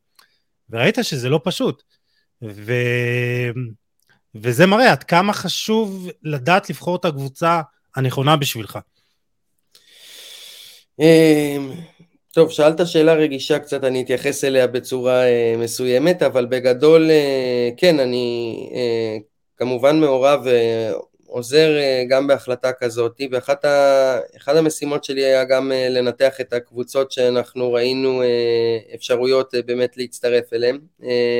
[0.69, 1.83] וראית שזה לא פשוט.
[2.41, 2.73] ו...
[4.41, 7.61] וזה מראה עד כמה חשוב לדעת לבחור את הקבוצה
[7.95, 8.79] הנכונה בשבילך.
[10.99, 11.71] אמ,
[12.33, 17.99] טוב, שאלת שאלה רגישה קצת, אני אתייחס אליה בצורה אה, מסוימת, אבל בגדול, אה, כן,
[17.99, 19.17] אני אה,
[19.57, 20.47] כמובן מעורב
[21.27, 23.65] ועוזר אה, גם בהחלטה כזאת, ואחת
[24.47, 30.79] המשימות שלי היה גם אה, לנתח את הקבוצות שאנחנו ראינו אה, אפשרויות באמת להצטרף אליהן.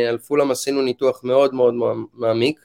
[0.10, 1.74] על פולאם עשינו ניתוח מאוד מאוד
[2.14, 2.60] מעמיק,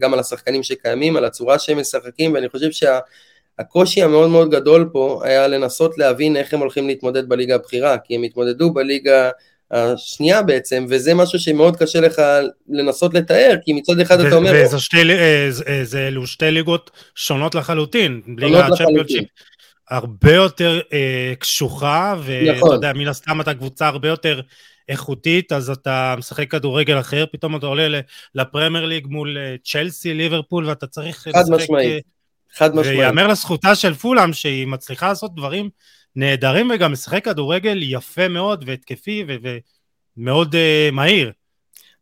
[0.00, 5.20] גם על השחקנים שקיימים, על הצורה שהם משחקים, ואני חושב שהקושי המאוד מאוד גדול פה
[5.24, 9.30] היה לנסות להבין איך הם הולכים להתמודד בליגה הבכירה, כי הם התמודדו בליגה
[9.70, 12.22] השנייה בעצם, וזה משהו שמאוד קשה לך
[12.68, 14.52] לנסות לתאר, כי מצד אחד אתה אומר...
[14.54, 18.20] וזה שתי, אה, אה, זה אלו שתי ליגות שונות לחלוטין.
[18.38, 19.24] ליגה הצ'מפיונשיפ
[19.90, 22.72] הרבה יותר אה, קשוחה, ואתה נכון.
[22.72, 24.40] יודע, מן הסתם אתה קבוצה הרבה יותר
[24.88, 28.00] איכותית, אז אתה משחק כדורגל אחר, פתאום אתה עולה
[28.34, 31.50] לפרמייר ליג מול אה, צ'לסי, ליברפול, ואתה צריך חד לשחק...
[31.50, 32.04] משמעית.
[32.54, 32.98] חד משמעית.
[32.98, 35.68] ויאמר לזכותה של פולאם שהיא מצליחה לעשות דברים
[36.16, 39.24] נהדרים וגם משחק כדורגל יפה מאוד והתקפי
[40.16, 41.32] ומאוד uh, מהיר.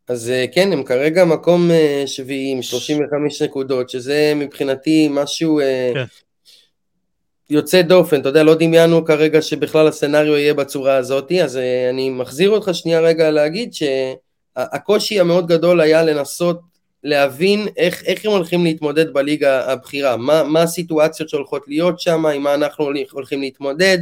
[0.07, 5.63] אז uh, כן, הם כרגע מקום uh, שביעי עם 35 נקודות, שזה מבחינתי משהו uh,
[5.93, 6.05] כן.
[7.53, 12.09] יוצא דופן, אתה יודע, לא דמיינו כרגע שבכלל הסצנריו יהיה בצורה הזאת, אז uh, אני
[12.09, 16.59] מחזיר אותך שנייה רגע להגיד שהקושי המאוד גדול היה לנסות
[17.03, 22.43] להבין איך, איך הם הולכים להתמודד בליגה הבכירה, מה, מה הסיטואציות שהולכות להיות שם, עם
[22.43, 23.97] מה אנחנו הולכים להתמודד,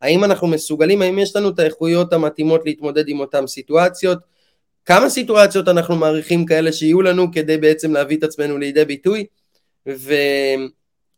[0.00, 4.18] האם אנחנו מסוגלים, האם יש לנו את האיכויות המתאימות להתמודד עם אותן סיטואציות,
[4.84, 9.26] כמה סיטואציות אנחנו מעריכים כאלה שיהיו לנו כדי בעצם להביא את עצמנו לידי ביטוי,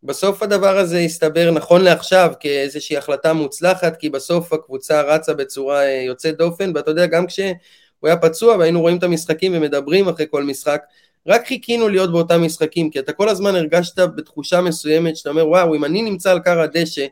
[0.07, 6.37] ובסוף הדבר הזה הסתבר נכון לעכשיו כאיזושהי החלטה מוצלחת, כי בסוף הקבוצה רצה בצורה יוצאת
[6.37, 7.57] דופן, ואתה יודע, גם כשהוא
[8.03, 10.83] היה פצוע והיינו רואים את המשחקים ומדברים אחרי כל משחק,
[11.27, 15.75] רק חיכינו להיות באותם משחקים, כי אתה כל הזמן הרגשת בתחושה מסוימת שאתה אומר, וואו,
[15.75, 17.07] אם אני נמצא על קר הדשא,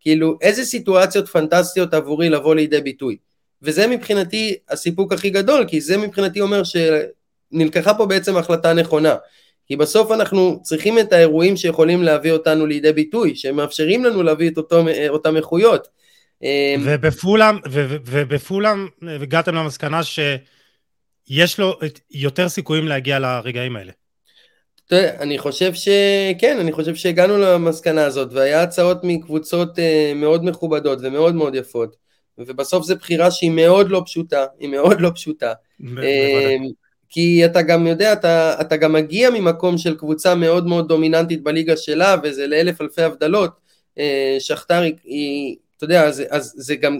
[0.00, 3.16] כאילו, איזה סיטואציות פנטסטיות עבורי לבוא לידי ביטוי.
[3.62, 9.14] וזה מבחינתי הסיפוק הכי גדול, כי זה מבחינתי אומר שנלקחה פה בעצם החלטה נכונה.
[9.66, 14.56] כי בסוף אנחנו צריכים את האירועים שיכולים להביא אותנו לידי ביטוי, שמאפשרים לנו להביא את
[14.56, 15.88] אותו, אותם איכויות.
[16.84, 17.56] ובפולאם,
[18.04, 20.18] ובפולאם הגעתם למסקנה ש...
[21.28, 21.78] יש לו
[22.10, 23.92] יותר סיכויים להגיע לרגעים האלה.
[24.92, 31.34] אני חושב שכן, אני חושב שהגענו למסקנה הזאת, והיה הצעות מקבוצות אה, מאוד מכובדות ומאוד
[31.34, 31.96] מאוד יפות,
[32.38, 35.52] ובסוף זו בחירה שהיא מאוד לא פשוטה, היא מאוד לא פשוטה.
[37.14, 41.42] אה, כי אתה גם יודע, אתה, אתה גם מגיע ממקום של קבוצה מאוד מאוד דומיננטית
[41.42, 43.50] בליגה שלה, וזה לאלף אלפי הבדלות.
[43.98, 46.98] אה, שכתר היא, אתה יודע, אז, אז זה גם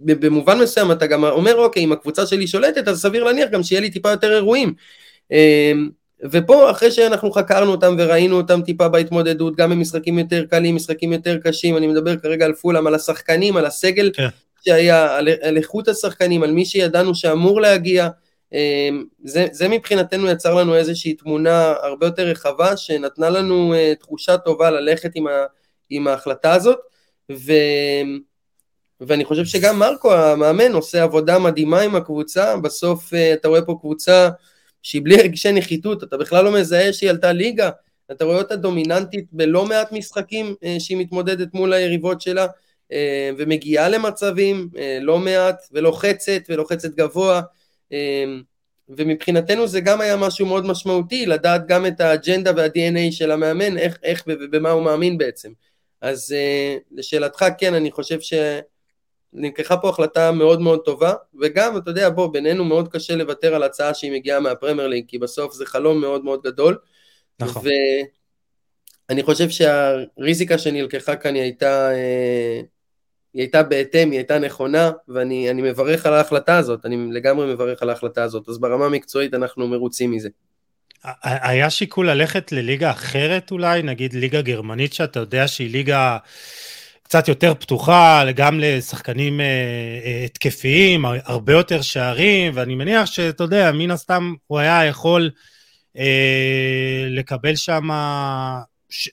[0.00, 3.80] במובן מסוים אתה גם אומר אוקיי אם הקבוצה שלי שולטת אז סביר להניח גם שיהיה
[3.80, 4.74] לי טיפה יותר אירועים
[5.30, 5.88] אמ,
[6.30, 11.38] ופה אחרי שאנחנו חקרנו אותם וראינו אותם טיפה בהתמודדות גם במשחקים יותר קלים משחקים יותר
[11.44, 14.28] קשים אני מדבר כרגע על פולאם על השחקנים על הסגל כן.
[14.64, 18.08] שהיה, על, על איכות השחקנים, על מי שידענו שאמור להגיע,
[19.24, 25.10] זה, זה מבחינתנו יצר לנו איזושהי תמונה הרבה יותר רחבה, שנתנה לנו תחושה טובה ללכת
[25.14, 25.44] עם, ה,
[25.90, 26.78] עם ההחלטה הזאת,
[27.32, 27.52] ו...
[29.00, 33.76] ואני חושב שגם מרקו המאמן עושה עבודה מדהימה עם הקבוצה, בסוף אה, אתה רואה פה
[33.80, 34.28] קבוצה
[34.82, 37.70] שהיא בלי רגשי נחיתות, אתה בכלל לא מזהה שהיא עלתה ליגה,
[38.12, 42.46] אתה רואה אותה דומיננטית בלא מעט משחקים אה, שהיא מתמודדת מול היריבות שלה,
[42.92, 44.68] אה, ומגיעה למצבים
[45.00, 47.42] לא מעט, ולוחצת, ולוחצת גבוה,
[48.88, 53.98] ומבחינתנו זה גם היה משהו מאוד משמעותי, לדעת גם את האג'נדה וה-DNA של המאמן, איך,
[54.02, 55.52] איך ובמה הוא מאמין בעצם.
[56.00, 56.34] אז
[56.92, 58.34] לשאלתך, כן, אני חושב ש...
[59.34, 63.62] נלקחה פה החלטה מאוד מאוד טובה, וגם, אתה יודע, בוא, בינינו מאוד קשה לוותר על
[63.62, 66.78] הצעה שהיא מגיעה מהפרמייר ליג, כי בסוף זה חלום מאוד מאוד גדול.
[67.40, 67.62] נכון.
[69.08, 72.60] ואני חושב שהריזיקה שנלקחה כאן היא הייתה, אה,
[73.34, 77.90] היא הייתה בהתאם, היא הייתה נכונה, ואני מברך על ההחלטה הזאת, אני לגמרי מברך על
[77.90, 80.28] ההחלטה הזאת, אז ברמה המקצועית אנחנו מרוצים מזה.
[81.22, 86.18] היה שיקול ללכת לליגה אחרת אולי, נגיד ליגה גרמנית שאתה יודע שהיא ליגה...
[87.04, 89.46] קצת יותר פתוחה, גם לשחקנים אה,
[90.04, 95.30] אה, התקפיים, הרבה יותר שערים, ואני מניח שאתה יודע, מן הסתם הוא היה יכול
[95.98, 97.88] אה, לקבל שם
[98.88, 99.08] ש...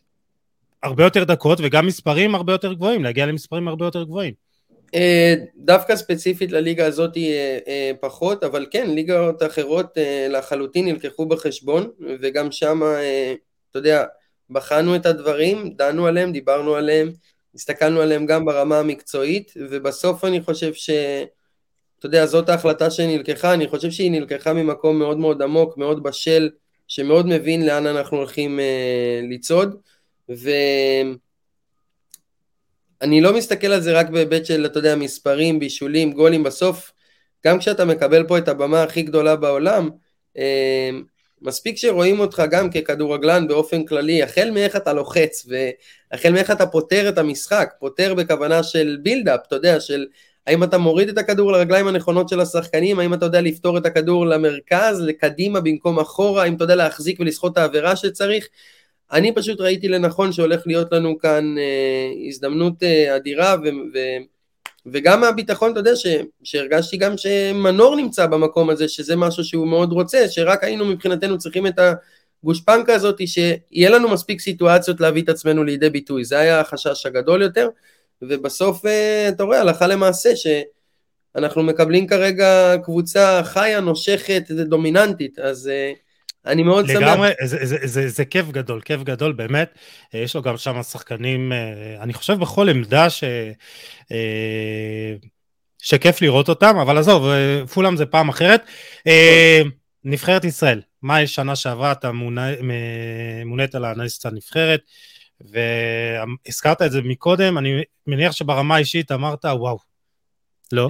[0.83, 4.33] הרבה יותר דקות וגם מספרים הרבה יותר גבוהים, להגיע למספרים הרבה יותר גבוהים.
[4.95, 9.97] אה, דווקא ספציפית לליגה הזאת אה, אה, פחות, אבל כן, ליגות אחרות
[10.29, 11.89] לחלוטין נלקחו בחשבון,
[12.21, 12.81] וגם שם,
[13.69, 14.05] אתה יודע,
[14.49, 17.11] בחנו את הדברים, דנו עליהם, דיברנו עליהם,
[17.55, 20.89] הסתכלנו עליהם גם ברמה המקצועית, ובסוף אני חושב ש...
[21.99, 26.49] אתה יודע, זאת ההחלטה שנלקחה, אני חושב שהיא נלקחה ממקום מאוד מאוד עמוק, מאוד בשל,
[26.87, 28.59] שמאוד מבין לאן אנחנו הולכים
[29.29, 29.75] לצעוד,
[30.29, 31.11] ואני
[33.21, 36.91] לא מסתכל על זה רק בהיבט של, אתה יודע, מספרים, בישולים, גולים, בסוף,
[37.45, 39.89] גם כשאתה מקבל פה את הבמה הכי גדולה בעולם,
[40.37, 40.89] אה,
[41.41, 47.09] מספיק שרואים אותך גם ככדורגלן באופן כללי, החל מאיך אתה לוחץ והחל מאיך אתה פותר
[47.09, 50.05] את המשחק, פותר בכוונה של בילדאפ, אתה יודע, של
[50.47, 54.25] האם אתה מוריד את הכדור לרגליים הנכונות של השחקנים, האם אתה יודע לפתור את הכדור
[54.25, 58.47] למרכז, לקדימה במקום אחורה, האם אתה יודע להחזיק ולסחוט את העבירה שצריך.
[59.11, 64.17] אני פשוט ראיתי לנכון שהולך להיות לנו כאן אה, הזדמנות אה, אדירה ו- ו-
[64.85, 66.07] וגם מהביטחון, אתה יודע, ש,
[66.43, 71.67] שהרגשתי גם שמנור נמצא במקום הזה, שזה משהו שהוא מאוד רוצה, שרק היינו מבחינתנו צריכים
[71.67, 71.79] את
[72.43, 76.25] הגושפנקה הזאת, שיהיה לנו מספיק סיטואציות להביא את עצמנו לידי ביטוי.
[76.25, 77.69] זה היה החשש הגדול יותר,
[78.21, 85.67] ובסוף, אה, אתה רואה, הלכה למעשה, שאנחנו מקבלים כרגע קבוצה חיה, נושכת, דומיננטית, אז...
[85.67, 85.93] אה,
[86.45, 87.13] אני מאוד לגמרי, שמח.
[87.13, 89.77] לגמרי, זה, זה, זה, זה כיף גדול, כיף גדול באמת.
[90.15, 93.23] אה, יש לו גם שם שחקנים, אה, אני חושב בכל עמדה ש...
[94.11, 95.13] אה,
[95.83, 97.25] שכיף לראות אותם, אבל עזוב,
[97.73, 98.61] פולאם זה פעם אחרת.
[100.03, 102.11] נבחרת ישראל, מאי שנה שעברה אתה
[103.45, 104.81] מונית על האנליסט הנבחרת,
[105.41, 109.77] והזכרת את זה מקודם, אני מניח שברמה האישית אמרת וואו,
[110.71, 110.89] לא?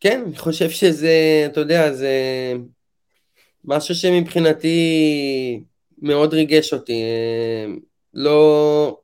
[0.00, 2.14] כן, אני חושב שזה, אתה יודע, זה...
[3.64, 5.60] משהו שמבחינתי
[6.02, 7.02] מאוד ריגש אותי.
[7.02, 7.72] אה,
[8.14, 9.00] לא,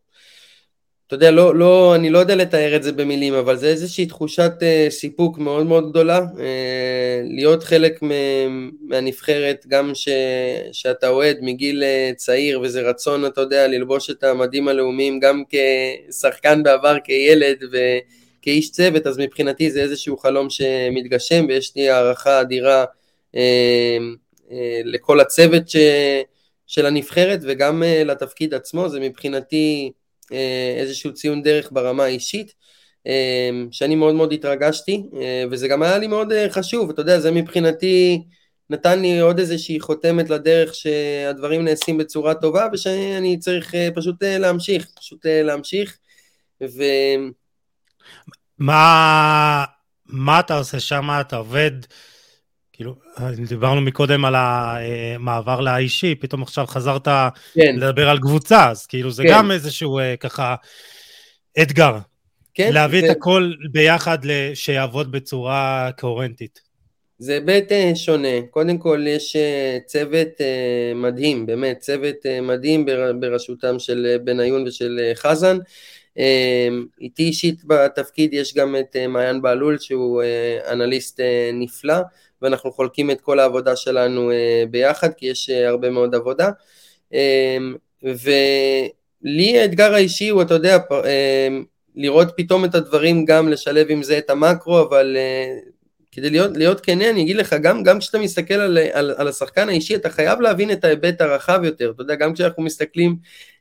[1.06, 4.52] אתה יודע, לא, לא, אני לא יודע לתאר את זה במילים, אבל זה איזושהי תחושת
[4.58, 6.38] uh, סיפוק מאוד מאוד גדולה, uh,
[7.24, 8.00] להיות חלק
[8.80, 10.08] מהנבחרת, גם ש,
[10.72, 16.62] שאתה אוהד מגיל uh, צעיר, וזה רצון, אתה יודע, ללבוש את המדים הלאומיים, גם כשחקן
[16.62, 22.84] בעבר, כילד וכאיש צוות, אז מבחינתי זה איזשהו חלום שמתגשם, ויש לי הערכה אדירה.
[23.36, 23.98] אה,
[24.84, 25.76] לכל הצוות ש,
[26.66, 29.92] של הנבחרת וגם אה, לתפקיד עצמו, זה מבחינתי
[30.32, 32.66] אה, איזשהו ציון דרך ברמה האישית,
[33.70, 35.02] שאני מאוד מאוד התרגשתי,
[35.50, 38.22] וזה גם היה לי מאוד חשוב, אתה יודע, זה מבחינתי
[38.70, 45.26] נתן לי עוד איזושהי חותמת לדרך שהדברים נעשים בצורה טובה ושאני צריך פשוט להמשיך, פשוט
[45.26, 45.98] להמשיך.
[46.62, 46.82] ו...
[48.58, 49.64] מה,
[50.06, 51.08] מה אתה עושה שם?
[51.20, 51.72] אתה עובד
[52.76, 52.94] כאילו,
[53.48, 57.08] דיברנו מקודם על המעבר לאישי, פתאום עכשיו חזרת
[57.54, 57.76] כן.
[57.76, 59.28] לדבר על קבוצה, אז כאילו זה כן.
[59.32, 60.54] גם איזשהו אה, ככה
[61.62, 61.98] אתגר.
[62.54, 62.72] כן.
[62.72, 63.06] להביא זה...
[63.06, 64.18] את הכל ביחד
[64.54, 66.60] שיעבוד בצורה קוהרנטית.
[67.18, 68.42] זה היבט אה, שונה.
[68.50, 70.28] קודם כל יש אה, צוות
[70.94, 72.86] מדהים, באמת, צוות מדהים
[73.20, 75.58] בראשותם של בניון ושל חזן.
[77.00, 80.22] איתי אישית בתפקיד יש גם את מעיין בהלול שהוא
[80.70, 81.20] אנליסט
[81.52, 81.96] נפלא.
[82.42, 86.50] ואנחנו חולקים את כל העבודה שלנו אה, ביחד, כי יש אה, הרבה מאוד עבודה.
[87.12, 91.64] אמ, ולי האתגר האישי הוא, אתה יודע, אמ,
[91.94, 95.16] לראות פתאום את הדברים, גם לשלב עם זה את המקרו, אבל
[96.16, 99.68] כדי להיות, להיות כנה, אני אגיד לך, גם, גם כשאתה מסתכל על, על, על השחקן
[99.68, 101.92] האישי, אתה חייב להבין את ההיבט הרחב יותר.
[101.94, 103.16] אתה יודע, גם כשאנחנו מסתכלים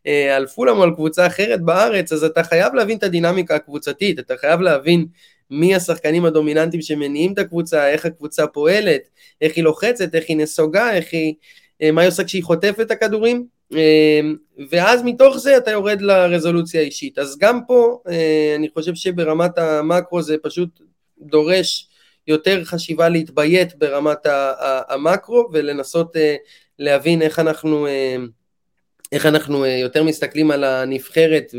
[0.07, 4.19] אה, על פולאם או על קבוצה אחרת בארץ, אז אתה חייב להבין את הדינמיקה הקבוצתית,
[4.19, 5.07] אתה חייב להבין
[5.49, 9.01] מי השחקנים הדומיננטיים שמניעים את הקבוצה, איך הקבוצה פועלת,
[9.41, 11.33] איך היא לוחצת, איך היא נסוגה, איך היא,
[11.81, 14.21] אה, מה היא עושה כשהיא חוטפת את הכדורים, אה,
[14.69, 17.19] ואז מתוך זה אתה יורד לרזולוציה האישית.
[17.19, 20.69] אז גם פה, אה, אני חושב שברמת המקרו זה פשוט
[21.21, 21.89] דורש
[22.27, 24.25] יותר חשיבה להתביית ברמת
[24.87, 26.15] המקרו ולנסות
[26.79, 27.87] להבין איך אנחנו,
[29.15, 31.55] איך אנחנו אה, יותר מסתכלים על הנבחרת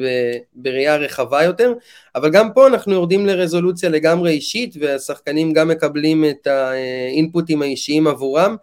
[0.54, 1.72] בראייה רחבה יותר,
[2.14, 8.56] אבל גם פה אנחנו יורדים לרזולוציה לגמרי אישית והשחקנים גם מקבלים את האינפוטים האישיים עבורם,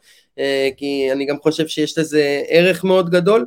[0.77, 3.45] כי אני גם חושב שיש לזה ערך מאוד גדול.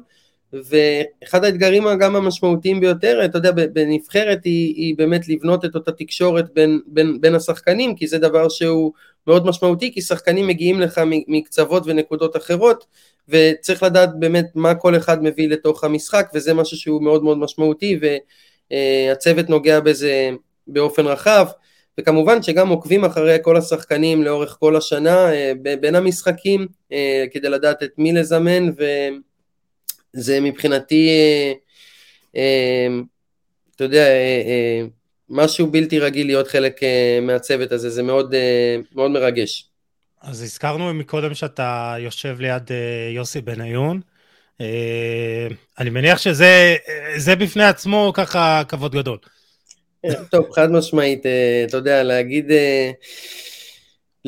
[0.53, 6.55] ואחד האתגרים גם המשמעותיים ביותר, אתה יודע, בנבחרת היא, היא באמת לבנות את אותה תקשורת
[6.55, 8.93] בין, בין, בין השחקנים, כי זה דבר שהוא
[9.27, 12.87] מאוד משמעותי, כי שחקנים מגיעים לך מקצוות ונקודות אחרות,
[13.29, 17.99] וצריך לדעת באמת מה כל אחד מביא לתוך המשחק, וזה משהו שהוא מאוד מאוד משמעותי,
[18.71, 20.31] והצוות נוגע בזה
[20.67, 21.47] באופן רחב.
[22.01, 27.83] וכמובן שגם עוקבים אחרי כל השחקנים לאורך כל השנה אה, בין המשחקים אה, כדי לדעת
[27.83, 28.85] את מי לזמן ו...
[30.17, 31.53] זה מבחינתי, אה,
[32.37, 32.87] אה,
[33.77, 34.83] אתה יודע, אה,
[35.29, 36.81] משהו בלתי רגיל להיות חלק
[37.23, 38.35] מהצוות הזה, זה מאוד,
[38.95, 39.69] מאוד מרגש.
[40.23, 42.71] אז הזכרנו מקודם שאתה יושב ליד
[43.15, 44.01] יוסי בניון.
[45.79, 49.19] אני מניח שזה בפני עצמו ככה כבוד גדול.
[50.31, 51.23] טוב, חד משמעית,
[51.69, 52.51] אתה יודע, להגיד...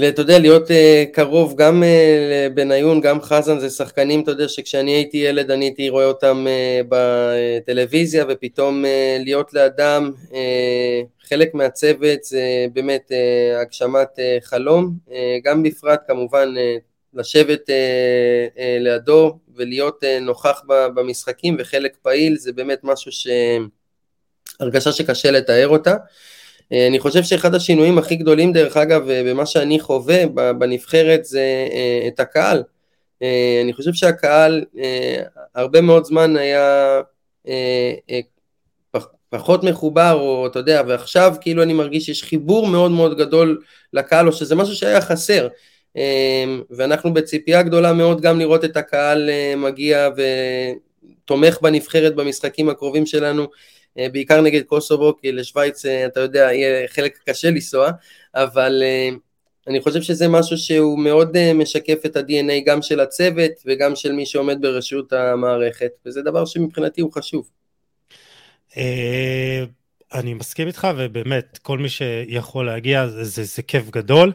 [0.06, 0.72] אתה יודע, להיות uh,
[1.12, 1.86] קרוב גם uh,
[2.32, 6.86] לבניון, גם חזן, זה שחקנים, אתה יודע, שכשאני הייתי ילד אני הייתי רואה אותם uh,
[6.88, 8.84] בטלוויזיה, ופתאום
[9.18, 10.12] להיות לאדם,
[11.28, 13.12] חלק מהצוות זה באמת
[13.60, 14.92] הגשמת חלום,
[15.44, 16.54] גם בפרט כמובן
[17.14, 17.70] לשבת
[18.80, 23.28] לידו ולהיות נוכח במשחקים וחלק פעיל, זה באמת משהו ש...
[24.60, 25.94] הרגשה שקשה לתאר אותה.
[26.72, 30.26] אה, אני חושב שאחד השינויים הכי גדולים דרך אגב אה, במה שאני חווה
[30.58, 32.62] בנבחרת זה אה, את הקהל.
[33.64, 34.64] אני חושב שהקהל
[35.54, 37.00] הרבה מאוד זמן היה
[39.30, 43.60] פחות מחובר או אתה יודע ועכשיו כאילו אני מרגיש שיש חיבור מאוד מאוד גדול
[43.92, 45.48] לקהל או שזה משהו שהיה חסר
[46.70, 50.08] ואנחנו בציפייה גדולה מאוד גם לראות את הקהל מגיע
[51.24, 53.46] ותומך בנבחרת במשחקים הקרובים שלנו
[53.96, 57.90] בעיקר נגד קוסובו, כי לשוויץ, אה, אתה יודע, יהיה חלק קשה לנסוע,
[58.34, 59.08] אבל אה,
[59.66, 64.26] אני חושב שזה משהו שהוא מאוד משקף את ה-DNA גם של הצוות וגם של מי
[64.26, 67.50] שעומד ברשות המערכת, וזה דבר שמבחינתי הוא חשוב.
[70.14, 74.32] אני מסכים איתך, ובאמת, כל מי שיכול להגיע, זה, זה, זה כיף גדול.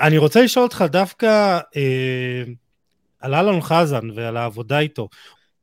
[0.00, 1.58] אני רוצה לשאול אותך דווקא
[3.20, 5.08] על אלון חזן ועל העבודה איתו.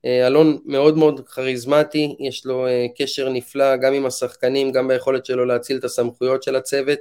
[0.06, 5.26] אה, אלון מאוד מאוד כריזמטי, יש לו אה, קשר נפלא גם עם השחקנים, גם ביכולת
[5.26, 7.00] שלו להציל את הסמכויות של הצוות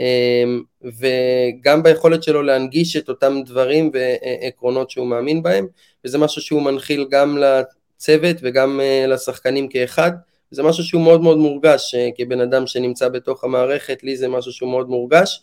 [0.00, 0.44] אה,
[0.84, 5.66] וגם ביכולת שלו להנגיש את אותם דברים ועקרונות שהוא מאמין בהם
[6.04, 10.10] וזה משהו שהוא מנחיל גם לצוות וגם לשחקנים כאחד
[10.50, 14.70] זה משהו שהוא מאוד מאוד מורגש כבן אדם שנמצא בתוך המערכת, לי זה משהו שהוא
[14.70, 15.42] מאוד מורגש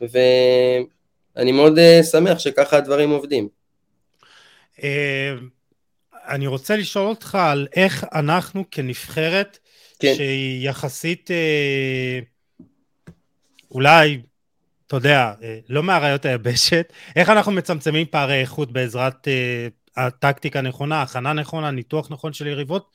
[0.00, 1.78] ואני מאוד
[2.10, 3.48] שמח שככה הדברים עובדים.
[6.28, 9.58] אני רוצה לשאול אותך על איך אנחנו כנבחרת,
[9.98, 10.14] כן.
[10.16, 12.18] שהיא יחסית אה,
[13.70, 14.20] אולי,
[14.86, 21.02] אתה יודע, אה, לא מהראיות היבשת, איך אנחנו מצמצמים פערי איכות בעזרת אה, הטקטיקה נכונה,
[21.02, 22.90] הכנה נכונה, ניתוח נכון של יריבות?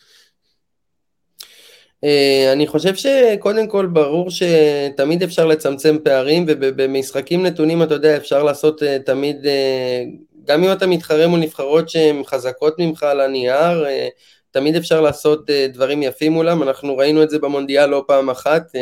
[2.04, 8.44] אה, אני חושב שקודם כל ברור שתמיד אפשר לצמצם פערים ובמשחקים נתונים אתה יודע אפשר
[8.44, 10.04] לעשות אה, תמיד אה,
[10.50, 14.08] גם אם אתה מתחרה מול נבחרות שהן חזקות ממך על הנייר, אה,
[14.52, 18.76] תמיד אפשר לעשות אה, דברים יפים מולם, אנחנו ראינו את זה במונדיאל לא פעם אחת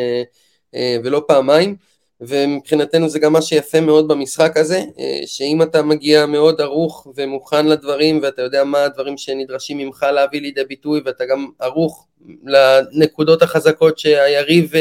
[0.73, 1.75] אה, ולא פעמיים,
[2.21, 4.81] ומבחינתנו זה גם מה שיפה מאוד במשחק הזה,
[5.25, 10.63] שאם אתה מגיע מאוד ערוך ומוכן לדברים ואתה יודע מה הדברים שנדרשים ממך להביא לידי
[10.63, 12.07] ביטוי ואתה גם ערוך
[12.45, 14.71] לנקודות החזקות שהיריב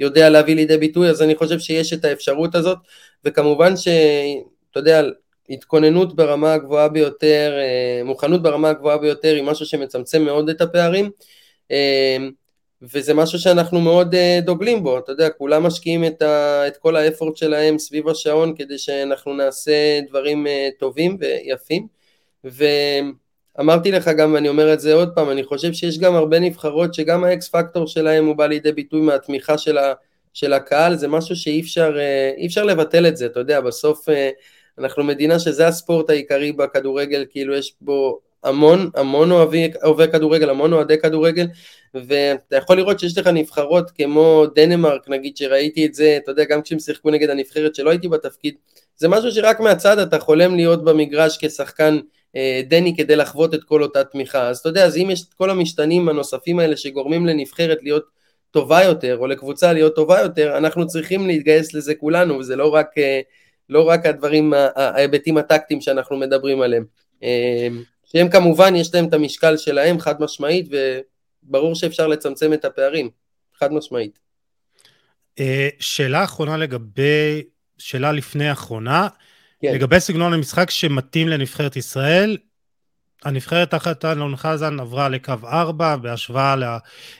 [0.00, 2.78] יודע להביא לידי ביטוי, אז אני חושב שיש את האפשרות הזאת,
[3.24, 5.02] וכמובן שאתה יודע,
[5.50, 11.10] התכוננות ברמה הגבוהה ביותר, אה, מוכנות ברמה הגבוהה ביותר היא משהו שמצמצם מאוד את הפערים
[11.70, 12.16] אה,
[12.82, 16.96] וזה משהו שאנחנו מאוד אה, דוגלים בו, אתה יודע, כולם משקיעים את, ה, את כל
[16.96, 20.46] האפורט שלהם סביב השעון כדי שאנחנו נעשה דברים
[20.78, 21.86] טובים ויפים.
[23.60, 26.94] אמרתי לך גם, ואני אומר את זה עוד פעם, אני חושב שיש גם הרבה נבחרות
[26.94, 29.92] שגם האקס פקטור שלהם הוא בא לידי ביטוי מהתמיכה של, ה,
[30.34, 31.96] של הקהל, זה משהו שאי אפשר,
[32.46, 34.08] אפשר לבטל את זה, אתה יודע, בסוף
[34.78, 40.72] אנחנו מדינה שזה הספורט העיקרי בכדורגל, כאילו יש בו המון המון אוהבי, אוהבי כדורגל, המון
[40.72, 41.46] אוהדי כדורגל,
[41.94, 46.62] ואתה יכול לראות שיש לך נבחרות כמו דנמרק, נגיד שראיתי את זה, אתה יודע, גם
[46.62, 48.54] כשהם שיחקו נגד הנבחרת שלא הייתי בתפקיד,
[48.96, 51.98] זה משהו שרק מהצד אתה חולם להיות במגרש כשחקן
[52.36, 54.48] אה, דני כדי לחוות את כל אותה תמיכה.
[54.48, 58.04] אז אתה יודע, אז אם יש את כל המשתנים הנוספים האלה שגורמים לנבחרת להיות
[58.50, 62.86] טובה יותר, או לקבוצה להיות טובה יותר, אנחנו צריכים להתגייס לזה כולנו, וזה לא רק,
[62.98, 63.20] אה,
[63.68, 66.84] לא רק הדברים, ההיבטים הטקטיים שאנחנו מדברים עליהם.
[67.22, 67.68] אה,
[68.04, 70.68] שהם כמובן, יש להם את המשקל שלהם, חד משמעית,
[71.44, 73.10] וברור שאפשר לצמצם את הפערים,
[73.58, 74.18] חד משמעית.
[75.78, 77.42] שאלה אחרונה לגבי,
[77.78, 79.08] שאלה לפני האחרונה,
[79.62, 79.74] כן.
[79.74, 82.36] לגבי סגנון המשחק שמתאים לנבחרת ישראל,
[83.24, 86.54] הנבחרת תחת אלון חזן עברה לקו 4 בהשוואה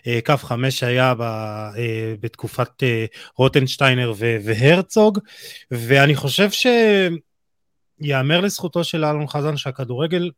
[0.07, 3.05] לקו 5 שהיה אה, בתקופת אה,
[3.36, 5.18] רוטנשטיינר והרצוג.
[5.70, 6.49] ואני חושב
[8.01, 10.30] שיאמר לזכותו של אלון חזן שהכדורגל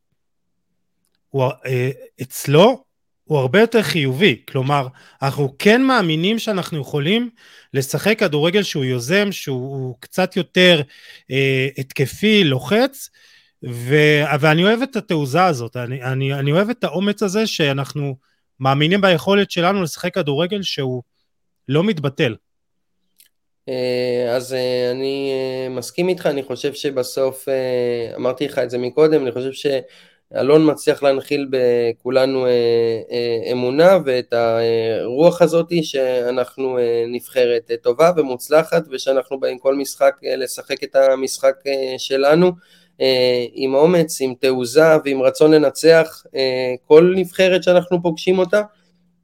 [1.29, 1.91] הוא אה,
[2.23, 2.85] אצלו
[3.25, 4.87] הוא הרבה יותר חיובי, כלומר
[5.23, 7.31] אנחנו כן מאמינים שאנחנו יכולים
[7.75, 10.83] לשחק כדורגל שהוא יוזם, שהוא קצת יותר
[11.79, 13.11] התקפי, לוחץ,
[13.69, 13.95] ו,
[14.41, 18.17] ואני אוהב את התעוזה הזאת, אני, אני, אני אוהב את האומץ הזה שאנחנו
[18.61, 21.03] מאמינים ביכולת שלנו לשחק כדורגל שהוא
[21.69, 22.35] לא מתבטל.
[23.69, 27.49] אה, אז אה, אני אה, מסכים איתך, אני חושב שבסוף,
[28.17, 29.67] אמרתי לך את זה מקודם, אני חושב ש...
[30.37, 32.47] אלון מצליח להנחיל בכולנו
[33.53, 41.55] אמונה ואת הרוח הזאתי שאנחנו נבחרת טובה ומוצלחת ושאנחנו באים כל משחק לשחק את המשחק
[41.99, 42.53] שלנו
[43.53, 46.25] עם אומץ, עם תעוזה ועם רצון לנצח
[46.87, 48.63] כל נבחרת שאנחנו פוגשים אותה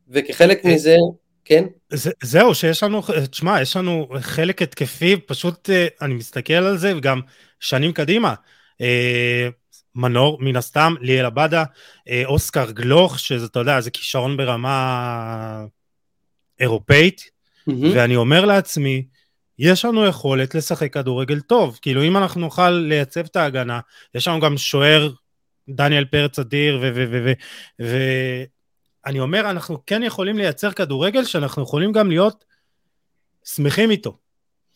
[0.09, 0.97] וכחלק מזה
[1.45, 1.65] כן?
[1.93, 5.71] זה, זהו, שיש לנו, תשמע, יש לנו חלק התקפי, פשוט
[6.03, 7.21] אני מסתכל על זה וגם
[7.61, 8.35] שנים קדימה.
[9.97, 11.65] מנור, מן הסתם, ליאל עבדה,
[12.09, 15.65] אה, אוסקר גלוך, שזה, אתה יודע, זה כישרון ברמה
[16.61, 17.73] אירופאית, mm-hmm.
[17.95, 19.05] ואני אומר לעצמי,
[19.59, 23.81] יש לנו יכולת לשחק כדורגל טוב, כאילו אם אנחנו נוכל לייצב את ההגנה,
[24.15, 25.11] יש לנו גם שוער,
[25.69, 26.83] דניאל פרץ אדיר,
[27.79, 32.45] ואני אומר, אנחנו כן יכולים לייצר כדורגל שאנחנו יכולים גם להיות
[33.45, 34.17] שמחים איתו,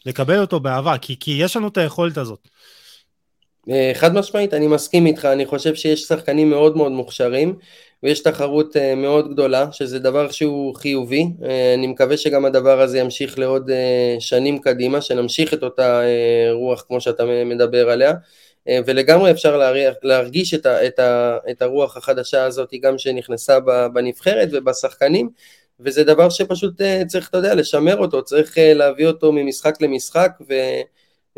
[0.06, 2.48] לקבל אותו באהבה, כי, כי יש לנו את היכולת הזאת.
[3.70, 7.58] אה, חד משמעית, אני מסכים איתך, אני חושב שיש שחקנים מאוד מאוד מוכשרים
[8.02, 12.98] ויש תחרות אה, מאוד גדולה, שזה דבר שהוא חיובי, אה, אני מקווה שגם הדבר הזה
[12.98, 13.70] ימשיך לעוד
[14.18, 16.00] שנים קדימה, שנמשיך את אותה
[16.52, 18.12] רוח כמו שאתה מדבר עליה,
[18.86, 19.70] ולגמרי אפשר
[20.02, 23.58] להרגיש את, ה, את, ה, את הרוח החדשה הזאת גם שנכנסה
[23.92, 25.30] בנבחרת ובשחקנים,
[25.80, 30.54] וזה דבר שפשוט צריך, אתה יודע, לשמר אותו, צריך להביא אותו ממשחק למשחק, ו...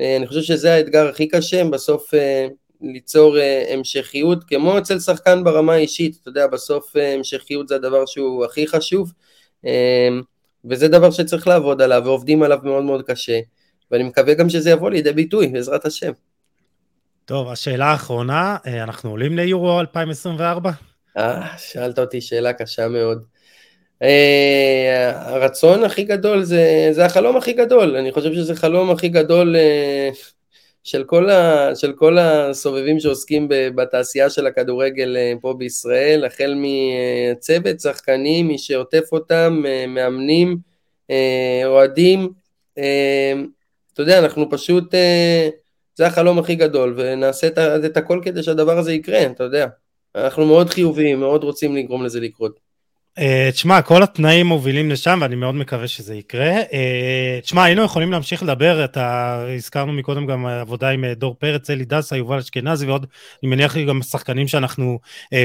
[0.01, 2.49] אה, אני חושב שזה האתגר הכי קשה, בסוף אה,
[2.83, 8.45] ליצור אה, המשכיות, כמו אצל שחקן ברמה האישית, אתה יודע, בסוף המשכיות זה הדבר שהוא
[8.45, 9.13] הכי חשוב,
[10.65, 13.41] וזה דבר שצריך לעבוד עליו, ועובדים עליו מאוד מאוד קשה,
[13.91, 16.13] ואני מקווה גם שזה יבוא לידי ביטוי, בעזרת השם.
[17.25, 20.71] טוב, השאלה האחרונה, אנחנו עולים ליורו 2024?
[21.17, 23.23] אה, שאלת אותי שאלה קשה מאוד.
[24.03, 29.57] אה, הרצון הכי גדול זה, זה החלום הכי גדול, אני חושב שזה חלום הכי גדול
[29.57, 30.11] אה,
[30.85, 37.81] של כל, ה, של כל הסובבים שעוסקים בתעשייה של הכדורגל אה, פה בישראל, החל מצוות,
[37.81, 40.57] שחקנים, מי שעוטף אותם, מאמנים,
[41.65, 42.33] אוהדים,
[42.73, 44.95] אתה יודע, אנחנו פשוט,
[45.95, 49.67] זה החלום הכי גדול, ונעשה את, את הכל כדי שהדבר הזה יקרה, אתה יודע.
[50.15, 52.72] אנחנו מאוד חיוביים, מאוד רוצים לגרום לזה לקרות.
[53.19, 56.51] אה, תשמע, כל התנאים מובילים לשם ואני מאוד מקווה שזה יקרה.
[56.73, 61.71] אה, תשמע, היינו יכולים להמשיך לדבר, אתה, הזכרנו מקודם גם עבודה עם אה, דור פרץ,
[61.71, 63.07] אלי דסה, יובל אשכנזי ועוד,
[63.43, 64.99] אני מניח גם שחקנים שאנחנו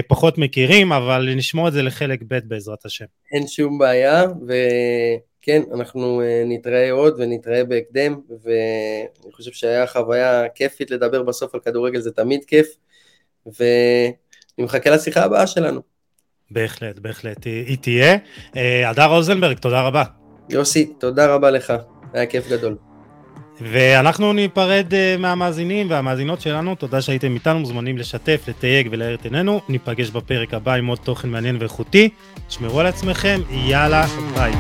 [0.08, 3.06] פחות מכירים, אבל נשמור את זה לחלק ב' בעזרת השם.
[3.34, 11.24] אין שום בעיה, וכן, אנחנו נתראה עוד ונתראה בהקדם, ואני חושב שהיה חוויה כיפית לדבר
[11.24, 12.68] בסוף על כדורגל, זה תמיד כיף,
[13.46, 14.12] ואני
[14.60, 15.97] מחכה לשיחה הבאה שלנו.
[16.52, 18.18] בהחלט, בהחלט, היא תהיה.
[18.58, 20.04] אה, הדר רוזנברג, תודה רבה.
[20.50, 21.74] יוסי, תודה רבה לך,
[22.14, 22.76] היה כיף גדול.
[23.62, 29.62] ואנחנו ניפרד אה, מהמאזינים והמאזינות שלנו, תודה שהייתם איתנו, מוזמנים לשתף, לתייג ולהאיר את עינינו,
[29.70, 32.10] ניפגש בפרק הבא עם עוד תוכן מעניין ואיכותי,
[32.48, 34.06] תשמרו על עצמכם, יאללה,
[34.36, 34.52] ביי.